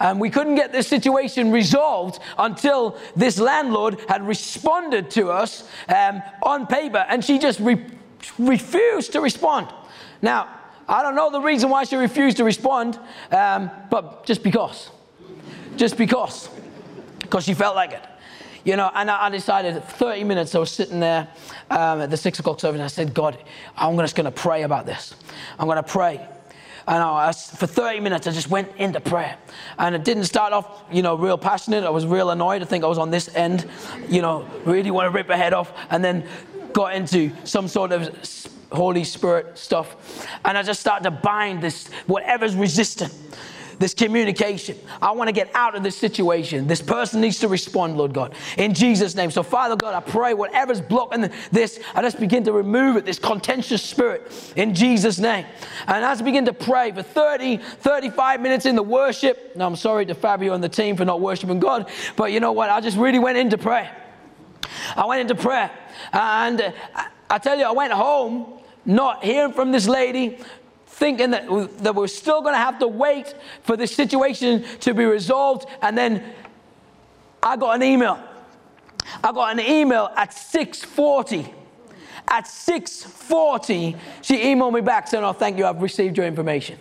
And 0.00 0.20
we 0.20 0.30
couldn't 0.30 0.56
get 0.56 0.72
this 0.72 0.86
situation 0.88 1.50
resolved 1.50 2.20
until 2.38 2.96
this 3.14 3.38
landlord 3.38 4.00
had 4.08 4.26
responded 4.26 5.10
to 5.12 5.30
us 5.30 5.68
um, 5.88 6.22
on 6.42 6.66
paper, 6.66 7.04
and 7.08 7.24
she 7.24 7.38
just 7.38 7.60
re- 7.60 7.84
refused 8.38 9.12
to 9.12 9.20
respond. 9.20 9.68
Now, 10.22 10.48
I 10.88 11.02
don't 11.02 11.16
know 11.16 11.30
the 11.30 11.40
reason 11.40 11.70
why 11.70 11.84
she 11.84 11.96
refused 11.96 12.36
to 12.36 12.44
respond, 12.44 12.98
um, 13.32 13.70
but 13.90 14.24
just 14.24 14.42
because. 14.42 14.90
Just 15.76 15.96
because. 15.96 16.48
Because 17.18 17.44
she 17.44 17.54
felt 17.54 17.74
like 17.74 17.92
it. 17.92 18.04
You 18.64 18.76
know, 18.76 18.90
and 18.94 19.10
I, 19.10 19.26
I 19.26 19.30
decided 19.30 19.82
30 19.82 20.24
minutes 20.24 20.54
I 20.54 20.58
was 20.58 20.72
sitting 20.72 21.00
there 21.00 21.28
um, 21.70 22.00
at 22.00 22.10
the 22.10 22.16
six 22.16 22.38
o'clock 22.38 22.60
service 22.60 22.76
and 22.76 22.84
I 22.84 22.88
said, 22.88 23.14
God, 23.14 23.38
I'm 23.76 23.96
just 23.98 24.16
going 24.16 24.24
to 24.24 24.30
pray 24.30 24.62
about 24.62 24.86
this. 24.86 25.14
I'm 25.58 25.66
going 25.66 25.76
to 25.76 25.82
pray. 25.82 26.26
And 26.88 27.02
I, 27.02 27.32
for 27.32 27.66
30 27.66 28.00
minutes, 28.00 28.26
I 28.26 28.30
just 28.30 28.48
went 28.48 28.70
into 28.76 29.00
prayer. 29.00 29.36
And 29.78 29.94
it 29.94 30.04
didn't 30.04 30.24
start 30.24 30.52
off, 30.52 30.84
you 30.90 31.02
know, 31.02 31.16
real 31.16 31.36
passionate. 31.36 31.84
I 31.84 31.90
was 31.90 32.06
real 32.06 32.30
annoyed. 32.30 32.62
I 32.62 32.64
think 32.64 32.84
I 32.84 32.86
was 32.86 32.98
on 32.98 33.10
this 33.10 33.34
end, 33.34 33.66
you 34.08 34.22
know, 34.22 34.48
really 34.64 34.90
want 34.90 35.06
to 35.06 35.10
rip 35.10 35.26
her 35.26 35.36
head 35.36 35.52
off. 35.52 35.72
And 35.90 36.04
then 36.04 36.28
got 36.72 36.94
into 36.94 37.32
some 37.44 37.66
sort 37.66 37.90
of 37.90 38.14
Holy 38.70 39.02
Spirit 39.02 39.58
stuff. 39.58 40.28
And 40.44 40.56
I 40.56 40.62
just 40.62 40.80
started 40.80 41.04
to 41.04 41.10
bind 41.10 41.62
this, 41.62 41.88
whatever's 42.06 42.54
resistant 42.54 43.12
this 43.78 43.94
communication. 43.94 44.76
I 45.00 45.12
want 45.12 45.28
to 45.28 45.32
get 45.32 45.50
out 45.54 45.74
of 45.74 45.82
this 45.82 45.96
situation. 45.96 46.66
This 46.66 46.82
person 46.82 47.20
needs 47.20 47.38
to 47.40 47.48
respond, 47.48 47.96
Lord 47.96 48.12
God, 48.12 48.34
in 48.56 48.74
Jesus' 48.74 49.14
name. 49.14 49.30
So, 49.30 49.42
Father 49.42 49.76
God, 49.76 49.94
I 49.94 50.00
pray 50.00 50.34
whatever's 50.34 50.80
blocking 50.80 51.30
this, 51.52 51.80
I 51.94 52.02
just 52.02 52.18
begin 52.18 52.44
to 52.44 52.52
remove 52.52 52.96
it, 52.96 53.04
this 53.04 53.18
contentious 53.18 53.82
spirit, 53.82 54.52
in 54.56 54.74
Jesus' 54.74 55.18
name. 55.18 55.46
And 55.86 56.04
I 56.04 56.14
begin 56.22 56.46
to 56.46 56.52
pray 56.52 56.92
for 56.92 57.02
30, 57.02 57.58
35 57.58 58.40
minutes 58.40 58.66
in 58.66 58.76
the 58.76 58.82
worship, 58.82 59.54
now 59.56 59.66
I'm 59.66 59.76
sorry 59.76 60.06
to 60.06 60.14
Fabio 60.14 60.54
and 60.54 60.64
the 60.64 60.68
team 60.68 60.96
for 60.96 61.04
not 61.04 61.20
worshiping 61.20 61.60
God, 61.60 61.90
but 62.16 62.32
you 62.32 62.40
know 62.40 62.52
what? 62.52 62.70
I 62.70 62.80
just 62.80 62.96
really 62.96 63.18
went 63.18 63.38
into 63.38 63.58
prayer. 63.58 63.94
I 64.96 65.06
went 65.06 65.20
into 65.20 65.34
prayer. 65.34 65.70
And 66.12 66.72
I 67.28 67.38
tell 67.38 67.58
you, 67.58 67.64
I 67.64 67.72
went 67.72 67.92
home 67.92 68.60
not 68.84 69.24
hearing 69.24 69.52
from 69.52 69.72
this 69.72 69.88
lady, 69.88 70.38
thinking 70.96 71.30
that, 71.30 71.46
that 71.82 71.94
we're 71.94 72.06
still 72.06 72.40
going 72.40 72.54
to 72.54 72.58
have 72.58 72.78
to 72.78 72.88
wait 72.88 73.34
for 73.62 73.76
this 73.76 73.94
situation 73.94 74.64
to 74.80 74.94
be 74.94 75.04
resolved. 75.04 75.68
And 75.82 75.96
then 75.96 76.24
I 77.42 77.56
got 77.56 77.76
an 77.76 77.82
email. 77.82 78.18
I 79.22 79.30
got 79.32 79.52
an 79.52 79.60
email 79.60 80.10
at 80.16 80.32
640. 80.32 81.52
At 82.28 82.44
6:40, 82.46 83.96
she 84.20 84.38
emailed 84.38 84.72
me 84.72 84.80
back 84.80 85.06
saying, 85.06 85.22
"Oh, 85.22 85.32
thank 85.32 85.58
you, 85.58 85.66
I've 85.66 85.80
received 85.80 86.16
your 86.16 86.26
information." 86.26 86.76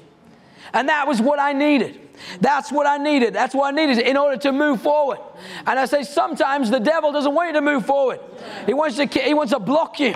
And 0.74 0.90
that 0.90 1.08
was 1.08 1.22
what 1.22 1.40
I 1.40 1.54
needed. 1.54 2.02
That's 2.42 2.72
what 2.72 2.88
I 2.88 2.98
needed. 2.98 3.34
That's 3.34 3.54
what 3.54 3.72
I 3.72 3.76
needed 3.76 4.00
in 4.00 4.18
order 4.18 4.38
to 4.38 4.52
move 4.52 4.82
forward. 4.82 5.20
And 5.68 5.78
I 5.78 5.86
say 5.86 6.02
sometimes 6.02 6.72
the 6.72 6.80
devil 6.80 7.12
doesn't 7.12 7.34
want 7.34 7.50
you 7.50 7.54
to 7.54 7.62
move 7.62 7.86
forward. 7.86 8.20
He 8.66 8.74
wants 8.74 8.96
to 8.96 9.06
he 9.06 9.36
wants 9.36 9.54
to 9.54 9.60
block 9.60 10.00
you. 10.00 10.16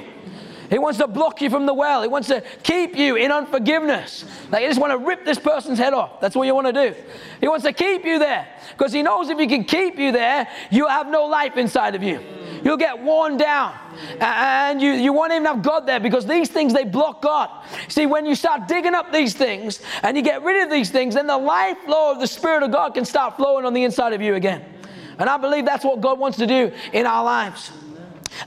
He 0.70 0.78
wants 0.78 1.00
to 1.00 1.08
block 1.08 1.42
you 1.42 1.50
from 1.50 1.66
the 1.66 1.74
well. 1.74 2.02
He 2.04 2.08
wants 2.08 2.28
to 2.28 2.44
keep 2.62 2.96
you 2.96 3.16
in 3.16 3.32
unforgiveness. 3.32 4.24
Like, 4.52 4.62
you 4.62 4.68
just 4.68 4.80
want 4.80 4.92
to 4.92 4.98
rip 4.98 5.26
this 5.26 5.40
person's 5.40 5.80
head 5.80 5.94
off. 5.94 6.22
That's 6.22 6.36
what 6.36 6.46
you 6.46 6.54
want 6.54 6.68
to 6.68 6.92
do. 6.92 6.96
He 7.42 7.48
wants 7.48 7.66
to 7.66 7.74
keep 7.74 8.06
you 8.06 8.20
there 8.20 8.48
because 8.78 8.94
he 8.94 9.02
knows 9.02 9.30
if 9.30 9.40
he 9.40 9.48
can 9.48 9.64
keep 9.64 9.98
you 9.98 10.12
there, 10.12 10.48
you'll 10.70 10.90
have 10.90 11.08
no 11.08 11.26
life 11.26 11.58
inside 11.58 11.96
of 11.96 12.04
you. 12.04 12.20
You'll 12.64 12.78
get 12.78 13.02
worn 13.02 13.38
down. 13.38 13.74
And 14.20 14.82
you, 14.82 14.92
you 14.92 15.12
won't 15.12 15.32
even 15.32 15.46
have 15.46 15.64
God 15.64 15.88
there 15.88 16.00
because 16.00 16.26
these 16.26 16.50
things, 16.50 16.74
they 16.74 16.84
block 16.84 17.22
God. 17.22 17.50
See, 17.88 18.06
when 18.06 18.26
you 18.26 18.36
start 18.36 18.68
digging 18.68 18.94
up 18.94 19.12
these 19.12 19.34
things 19.34 19.82
and 20.04 20.16
you 20.16 20.22
get 20.24 20.44
rid 20.44 20.64
of 20.64 20.70
these 20.70 20.92
things, 20.92 21.16
then 21.16 21.26
the 21.26 21.38
life 21.38 21.78
flow 21.80 22.12
of 22.12 22.20
the 22.20 22.28
Spirit 22.28 22.64
of 22.64 22.72
God 22.72 22.94
can 22.94 23.06
start 23.06 23.38
flowing 23.38 23.66
on 23.66 23.74
the 23.74 23.84
inside 23.84 24.14
of 24.14 24.22
you 24.22 24.36
again. 24.36 24.64
And 25.18 25.30
I 25.30 25.38
believe 25.38 25.66
that's 25.66 25.84
what 25.84 26.00
God 26.00 26.20
wants 26.20 26.38
to 26.38 26.48
do 26.48 26.72
in 26.94 27.06
our 27.06 27.24
lives. 27.24 27.72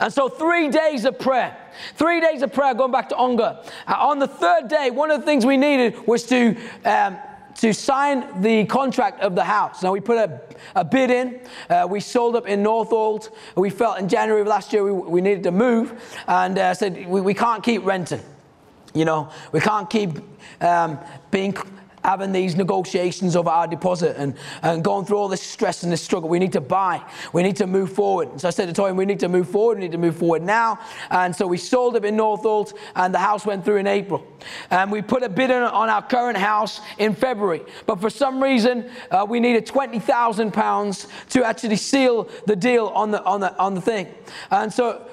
And 0.00 0.12
so, 0.12 0.28
three 0.28 0.68
days 0.68 1.04
of 1.04 1.18
prayer. 1.18 1.56
Three 1.94 2.20
days 2.20 2.42
of 2.42 2.52
prayer, 2.52 2.74
going 2.74 2.92
back 2.92 3.08
to 3.10 3.14
Onga. 3.14 3.70
Uh, 3.86 3.94
on 3.98 4.18
the 4.18 4.28
third 4.28 4.68
day, 4.68 4.90
one 4.90 5.10
of 5.10 5.20
the 5.20 5.26
things 5.26 5.46
we 5.46 5.56
needed 5.56 6.06
was 6.06 6.24
to. 6.24 6.56
Um, 6.84 7.16
to 7.56 7.72
sign 7.72 8.40
the 8.40 8.64
contract 8.64 9.20
of 9.20 9.34
the 9.34 9.44
house. 9.44 9.82
Now, 9.82 9.92
we 9.92 10.00
put 10.00 10.16
a, 10.16 10.40
a 10.74 10.84
bid 10.84 11.10
in. 11.10 11.40
Uh, 11.68 11.86
we 11.88 12.00
sold 12.00 12.34
up 12.34 12.48
in 12.48 12.62
Northolt. 12.62 13.28
We 13.56 13.70
felt 13.70 13.98
in 13.98 14.08
January 14.08 14.40
of 14.40 14.46
last 14.46 14.72
year 14.72 14.82
we, 14.82 14.92
we 14.92 15.20
needed 15.20 15.42
to 15.44 15.50
move 15.50 15.92
and 16.26 16.58
uh, 16.58 16.74
said 16.74 17.06
we, 17.06 17.20
we 17.20 17.34
can't 17.34 17.62
keep 17.62 17.84
renting. 17.84 18.22
You 18.94 19.04
know, 19.04 19.30
we 19.52 19.60
can't 19.60 19.88
keep 19.88 20.18
um, 20.60 20.98
being 21.30 21.54
having 22.04 22.32
these 22.32 22.56
negotiations 22.56 23.36
over 23.36 23.50
our 23.50 23.66
deposit 23.66 24.16
and, 24.16 24.34
and 24.62 24.82
going 24.82 25.04
through 25.04 25.18
all 25.18 25.28
this 25.28 25.42
stress 25.42 25.82
and 25.82 25.92
this 25.92 26.02
struggle. 26.02 26.28
We 26.28 26.38
need 26.38 26.52
to 26.52 26.60
buy. 26.60 27.02
We 27.32 27.42
need 27.42 27.56
to 27.56 27.66
move 27.66 27.92
forward. 27.92 28.40
So 28.40 28.48
I 28.48 28.50
said 28.50 28.72
to 28.74 28.80
Toyin, 28.80 28.96
we 28.96 29.04
need 29.04 29.20
to 29.20 29.28
move 29.28 29.48
forward. 29.48 29.78
We 29.78 29.84
need 29.84 29.92
to 29.92 29.98
move 29.98 30.16
forward 30.16 30.42
now. 30.42 30.78
And 31.10 31.34
so 31.34 31.46
we 31.46 31.58
sold 31.58 31.96
it 31.96 32.04
in 32.04 32.16
Northolt 32.16 32.74
and 32.96 33.14
the 33.14 33.18
house 33.18 33.46
went 33.46 33.64
through 33.64 33.76
in 33.76 33.86
April. 33.86 34.26
And 34.70 34.90
we 34.90 35.02
put 35.02 35.22
a 35.22 35.28
bid 35.28 35.50
on 35.50 35.88
our 35.88 36.02
current 36.02 36.38
house 36.38 36.80
in 36.98 37.14
February. 37.14 37.62
But 37.86 38.00
for 38.00 38.10
some 38.10 38.42
reason, 38.42 38.90
uh, 39.10 39.26
we 39.28 39.40
needed 39.40 39.66
£20,000 39.66 41.08
to 41.30 41.44
actually 41.44 41.76
seal 41.76 42.28
the 42.46 42.56
deal 42.56 42.86
on 42.88 43.10
the, 43.10 43.22
on, 43.24 43.40
the, 43.40 43.56
on 43.58 43.74
the 43.74 43.80
thing. 43.80 44.08
And 44.50 44.72
so 44.72 45.06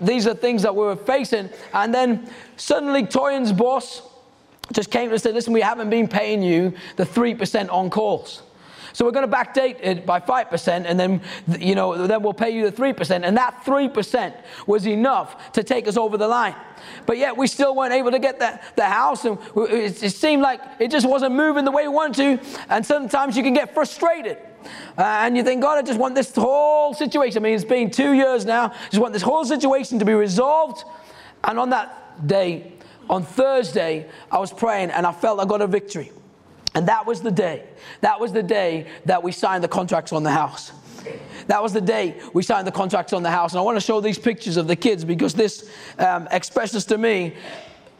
these 0.00 0.26
are 0.26 0.34
things 0.34 0.62
that 0.62 0.74
we 0.74 0.82
were 0.82 0.96
facing. 0.96 1.50
And 1.72 1.94
then 1.94 2.30
suddenly 2.56 3.04
Toyin's 3.04 3.52
boss, 3.52 4.02
just 4.72 4.90
came 4.90 5.10
and 5.10 5.20
said, 5.20 5.34
listen, 5.34 5.52
we 5.52 5.60
haven't 5.60 5.90
been 5.90 6.08
paying 6.08 6.42
you 6.42 6.74
the 6.96 7.04
3% 7.04 7.70
on 7.72 7.90
calls. 7.90 8.42
So 8.96 9.04
we're 9.04 9.10
going 9.12 9.30
to 9.30 9.36
backdate 9.36 9.76
it 9.82 10.06
by 10.06 10.20
5% 10.20 10.86
and 10.86 10.98
then, 10.98 11.20
you 11.58 11.74
know, 11.74 12.06
then 12.06 12.22
we'll 12.22 12.32
pay 12.32 12.48
you 12.48 12.70
the 12.70 12.74
3%. 12.74 13.24
And 13.24 13.36
that 13.36 13.62
3% 13.62 14.34
was 14.66 14.86
enough 14.86 15.52
to 15.52 15.62
take 15.62 15.86
us 15.86 15.98
over 15.98 16.16
the 16.16 16.26
line. 16.26 16.54
But 17.04 17.18
yet 17.18 17.36
we 17.36 17.46
still 17.46 17.76
weren't 17.76 17.92
able 17.92 18.10
to 18.10 18.18
get 18.18 18.38
the, 18.38 18.58
the 18.74 18.86
house 18.86 19.26
and 19.26 19.38
it, 19.54 20.02
it 20.02 20.12
seemed 20.12 20.40
like 20.40 20.62
it 20.80 20.90
just 20.90 21.06
wasn't 21.06 21.34
moving 21.34 21.66
the 21.66 21.72
way 21.72 21.82
we 21.82 21.94
wanted 21.94 22.40
to. 22.40 22.58
And 22.70 22.86
sometimes 22.86 23.36
you 23.36 23.42
can 23.42 23.52
get 23.52 23.74
frustrated. 23.74 24.38
Uh, 24.96 25.02
and 25.02 25.36
you 25.36 25.42
think, 25.42 25.60
God, 25.60 25.76
I 25.76 25.82
just 25.82 25.98
want 25.98 26.14
this 26.14 26.34
whole 26.34 26.94
situation. 26.94 27.42
I 27.42 27.44
mean, 27.44 27.54
it's 27.54 27.64
been 27.64 27.90
two 27.90 28.12
years 28.12 28.46
now. 28.46 28.68
I 28.70 28.88
just 28.88 29.02
want 29.02 29.12
this 29.12 29.20
whole 29.20 29.44
situation 29.44 29.98
to 29.98 30.06
be 30.06 30.14
resolved. 30.14 30.84
And 31.44 31.58
on 31.58 31.68
that 31.68 32.26
day, 32.26 32.72
on 33.08 33.24
Thursday, 33.24 34.08
I 34.30 34.38
was 34.38 34.52
praying 34.52 34.90
and 34.90 35.06
I 35.06 35.12
felt 35.12 35.40
I 35.40 35.44
got 35.44 35.60
a 35.60 35.66
victory. 35.66 36.12
And 36.74 36.88
that 36.88 37.06
was 37.06 37.22
the 37.22 37.30
day. 37.30 37.64
That 38.02 38.20
was 38.20 38.32
the 38.32 38.42
day 38.42 38.86
that 39.06 39.22
we 39.22 39.32
signed 39.32 39.64
the 39.64 39.68
contracts 39.68 40.12
on 40.12 40.22
the 40.22 40.30
house. 40.30 40.72
That 41.46 41.62
was 41.62 41.72
the 41.72 41.80
day 41.80 42.20
we 42.34 42.42
signed 42.42 42.66
the 42.66 42.72
contracts 42.72 43.12
on 43.12 43.22
the 43.22 43.30
house. 43.30 43.52
And 43.52 43.60
I 43.60 43.62
want 43.62 43.76
to 43.76 43.80
show 43.80 44.00
these 44.00 44.18
pictures 44.18 44.56
of 44.56 44.66
the 44.66 44.76
kids 44.76 45.04
because 45.04 45.32
this 45.32 45.70
um, 45.98 46.28
expresses 46.30 46.84
to 46.86 46.98
me 46.98 47.34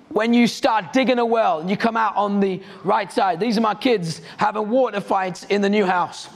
when 0.08 0.34
you 0.34 0.46
start 0.46 0.92
digging 0.92 1.18
a 1.18 1.24
well 1.24 1.60
and 1.60 1.70
you 1.70 1.76
come 1.76 1.96
out 1.96 2.16
on 2.16 2.40
the 2.40 2.62
right 2.84 3.10
side. 3.12 3.40
These 3.40 3.56
are 3.58 3.62
my 3.62 3.74
kids 3.74 4.20
having 4.36 4.68
water 4.68 5.00
fights 5.00 5.44
in 5.44 5.62
the 5.62 5.68
new 5.70 5.86
house. 5.86 6.28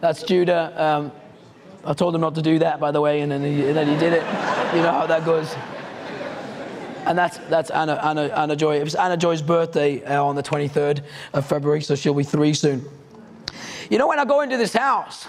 That's 0.00 0.22
Judah. 0.22 0.72
Um, 0.76 1.12
I 1.88 1.94
told 1.94 2.14
him 2.14 2.20
not 2.20 2.34
to 2.34 2.42
do 2.42 2.58
that, 2.58 2.80
by 2.80 2.90
the 2.90 3.00
way, 3.00 3.22
and 3.22 3.32
then 3.32 3.42
he, 3.42 3.66
and 3.66 3.74
then 3.74 3.88
he 3.88 3.96
did 3.96 4.12
it. 4.12 4.22
You 4.76 4.82
know 4.82 4.92
how 4.92 5.06
that 5.06 5.24
goes. 5.24 5.56
And 7.06 7.16
that's, 7.16 7.38
that's 7.48 7.70
Anna, 7.70 7.98
Anna, 8.04 8.24
Anna 8.24 8.54
Joy. 8.54 8.76
It 8.78 8.84
was 8.84 8.94
Anna 8.94 9.16
Joy's 9.16 9.40
birthday 9.40 10.04
uh, 10.04 10.22
on 10.22 10.36
the 10.36 10.42
23rd 10.42 11.02
of 11.32 11.46
February, 11.46 11.80
so 11.80 11.94
she'll 11.94 12.12
be 12.12 12.24
three 12.24 12.52
soon. 12.52 12.84
You 13.88 13.96
know, 13.96 14.06
when 14.06 14.18
I 14.18 14.26
go 14.26 14.42
into 14.42 14.58
this 14.58 14.74
house, 14.74 15.28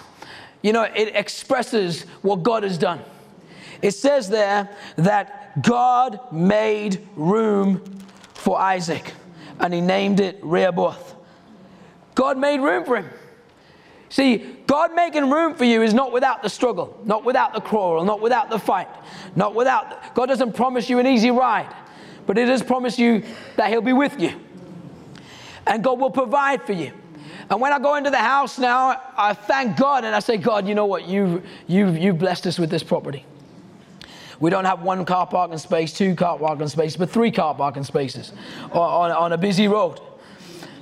you 0.60 0.74
know, 0.74 0.82
it 0.82 1.16
expresses 1.16 2.02
what 2.20 2.42
God 2.42 2.62
has 2.62 2.76
done. 2.76 3.00
It 3.80 3.92
says 3.92 4.28
there 4.28 4.68
that 4.96 5.62
God 5.62 6.20
made 6.30 7.08
room 7.16 7.82
for 8.34 8.60
Isaac, 8.60 9.14
and 9.60 9.72
he 9.72 9.80
named 9.80 10.20
it 10.20 10.38
Rehoboth. 10.42 11.14
God 12.14 12.36
made 12.36 12.60
room 12.60 12.84
for 12.84 12.96
him. 12.96 13.08
See, 14.10 14.56
God 14.66 14.92
making 14.94 15.30
room 15.30 15.54
for 15.54 15.64
you 15.64 15.82
is 15.82 15.94
not 15.94 16.12
without 16.12 16.42
the 16.42 16.48
struggle, 16.50 17.00
not 17.04 17.24
without 17.24 17.54
the 17.54 17.60
quarrel, 17.60 18.04
not 18.04 18.20
without 18.20 18.50
the 18.50 18.58
fight, 18.58 18.88
not 19.36 19.54
without. 19.54 20.14
God 20.16 20.26
doesn't 20.26 20.52
promise 20.52 20.90
you 20.90 20.98
an 20.98 21.06
easy 21.06 21.30
ride, 21.30 21.72
but 22.26 22.36
He 22.36 22.44
does 22.44 22.60
promise 22.62 22.98
you 22.98 23.22
that 23.56 23.70
He'll 23.70 23.80
be 23.80 23.92
with 23.92 24.20
you. 24.20 24.32
And 25.64 25.84
God 25.84 26.00
will 26.00 26.10
provide 26.10 26.64
for 26.64 26.72
you. 26.72 26.92
And 27.48 27.60
when 27.60 27.72
I 27.72 27.78
go 27.78 27.94
into 27.94 28.10
the 28.10 28.18
house 28.18 28.58
now, 28.58 29.00
I 29.16 29.32
thank 29.32 29.76
God 29.76 30.04
and 30.04 30.14
I 30.14 30.18
say, 30.18 30.36
God, 30.36 30.66
you 30.66 30.74
know 30.74 30.86
what? 30.86 31.06
You've, 31.06 31.46
you've, 31.68 31.96
you've 31.96 32.18
blessed 32.18 32.48
us 32.48 32.58
with 32.58 32.68
this 32.70 32.82
property. 32.82 33.24
We 34.40 34.50
don't 34.50 34.64
have 34.64 34.82
one 34.82 35.04
car 35.04 35.26
parking 35.26 35.58
space, 35.58 35.92
two 35.92 36.16
car 36.16 36.36
parking 36.38 36.66
spaces, 36.66 36.96
but 36.96 37.10
three 37.10 37.30
car 37.30 37.54
parking 37.54 37.84
spaces 37.84 38.32
on, 38.72 39.12
on 39.12 39.32
a 39.32 39.38
busy 39.38 39.68
road. 39.68 40.00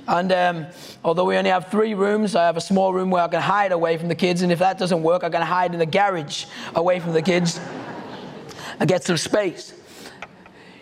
And 0.09 0.31
um, 0.31 0.65
although 1.05 1.25
we 1.25 1.37
only 1.37 1.51
have 1.51 1.69
three 1.69 1.93
rooms, 1.93 2.35
I 2.35 2.43
have 2.47 2.57
a 2.57 2.61
small 2.61 2.91
room 2.91 3.11
where 3.11 3.23
I 3.23 3.27
can 3.27 3.41
hide 3.41 3.71
away 3.71 3.95
from 3.99 4.07
the 4.07 4.15
kids. 4.15 4.41
And 4.41 4.51
if 4.51 4.57
that 4.57 4.79
doesn't 4.79 5.03
work, 5.03 5.23
I 5.23 5.29
can 5.29 5.43
hide 5.43 5.71
in 5.71 5.79
the 5.79 5.85
garage 5.85 6.45
away 6.73 6.99
from 6.99 7.13
the 7.13 7.21
kids 7.21 7.59
and 8.79 8.89
get 8.89 9.03
some 9.03 9.17
space. 9.17 9.71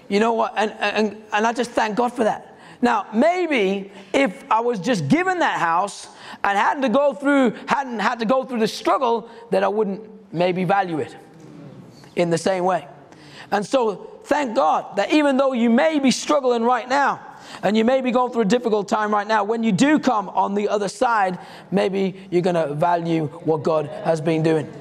You 0.07 0.21
know 0.21 0.31
what? 0.31 0.53
And, 0.55 0.71
and, 0.79 1.21
and 1.33 1.45
I 1.45 1.51
just 1.51 1.71
thank 1.71 1.97
God 1.97 2.13
for 2.13 2.23
that. 2.23 2.57
Now, 2.81 3.07
maybe 3.13 3.91
if 4.13 4.49
I 4.49 4.61
was 4.61 4.79
just 4.79 5.09
given 5.09 5.39
that 5.39 5.59
house 5.59 6.07
and 6.45 6.57
hadn't 6.57 6.83
to 6.83 6.89
go 6.89 7.13
through, 7.13 7.53
hadn't 7.67 7.99
had 7.99 8.19
to 8.19 8.25
go 8.25 8.45
through 8.45 8.59
the 8.59 8.67
struggle, 8.67 9.29
then 9.51 9.61
I 9.61 9.67
wouldn't 9.67 10.09
maybe 10.31 10.63
value 10.63 10.99
it 10.99 11.13
in 12.15 12.29
the 12.29 12.37
same 12.37 12.63
way. 12.63 12.87
And 13.51 13.65
so, 13.65 14.21
thank 14.23 14.55
God 14.55 14.95
that 14.95 15.11
even 15.11 15.35
though 15.35 15.51
you 15.51 15.69
may 15.69 15.99
be 15.99 16.11
struggling 16.11 16.63
right 16.63 16.87
now, 16.87 17.19
and 17.63 17.77
you 17.77 17.83
may 17.83 18.01
be 18.01 18.11
going 18.11 18.31
through 18.31 18.43
a 18.43 18.45
difficult 18.45 18.87
time 18.87 19.13
right 19.13 19.27
now. 19.27 19.43
When 19.43 19.63
you 19.63 19.71
do 19.71 19.99
come 19.99 20.29
on 20.29 20.55
the 20.55 20.69
other 20.69 20.87
side, 20.87 21.39
maybe 21.71 22.27
you're 22.29 22.41
going 22.41 22.55
to 22.55 22.73
value 22.73 23.27
what 23.43 23.63
God 23.63 23.87
has 24.03 24.21
been 24.21 24.43
doing. 24.43 24.71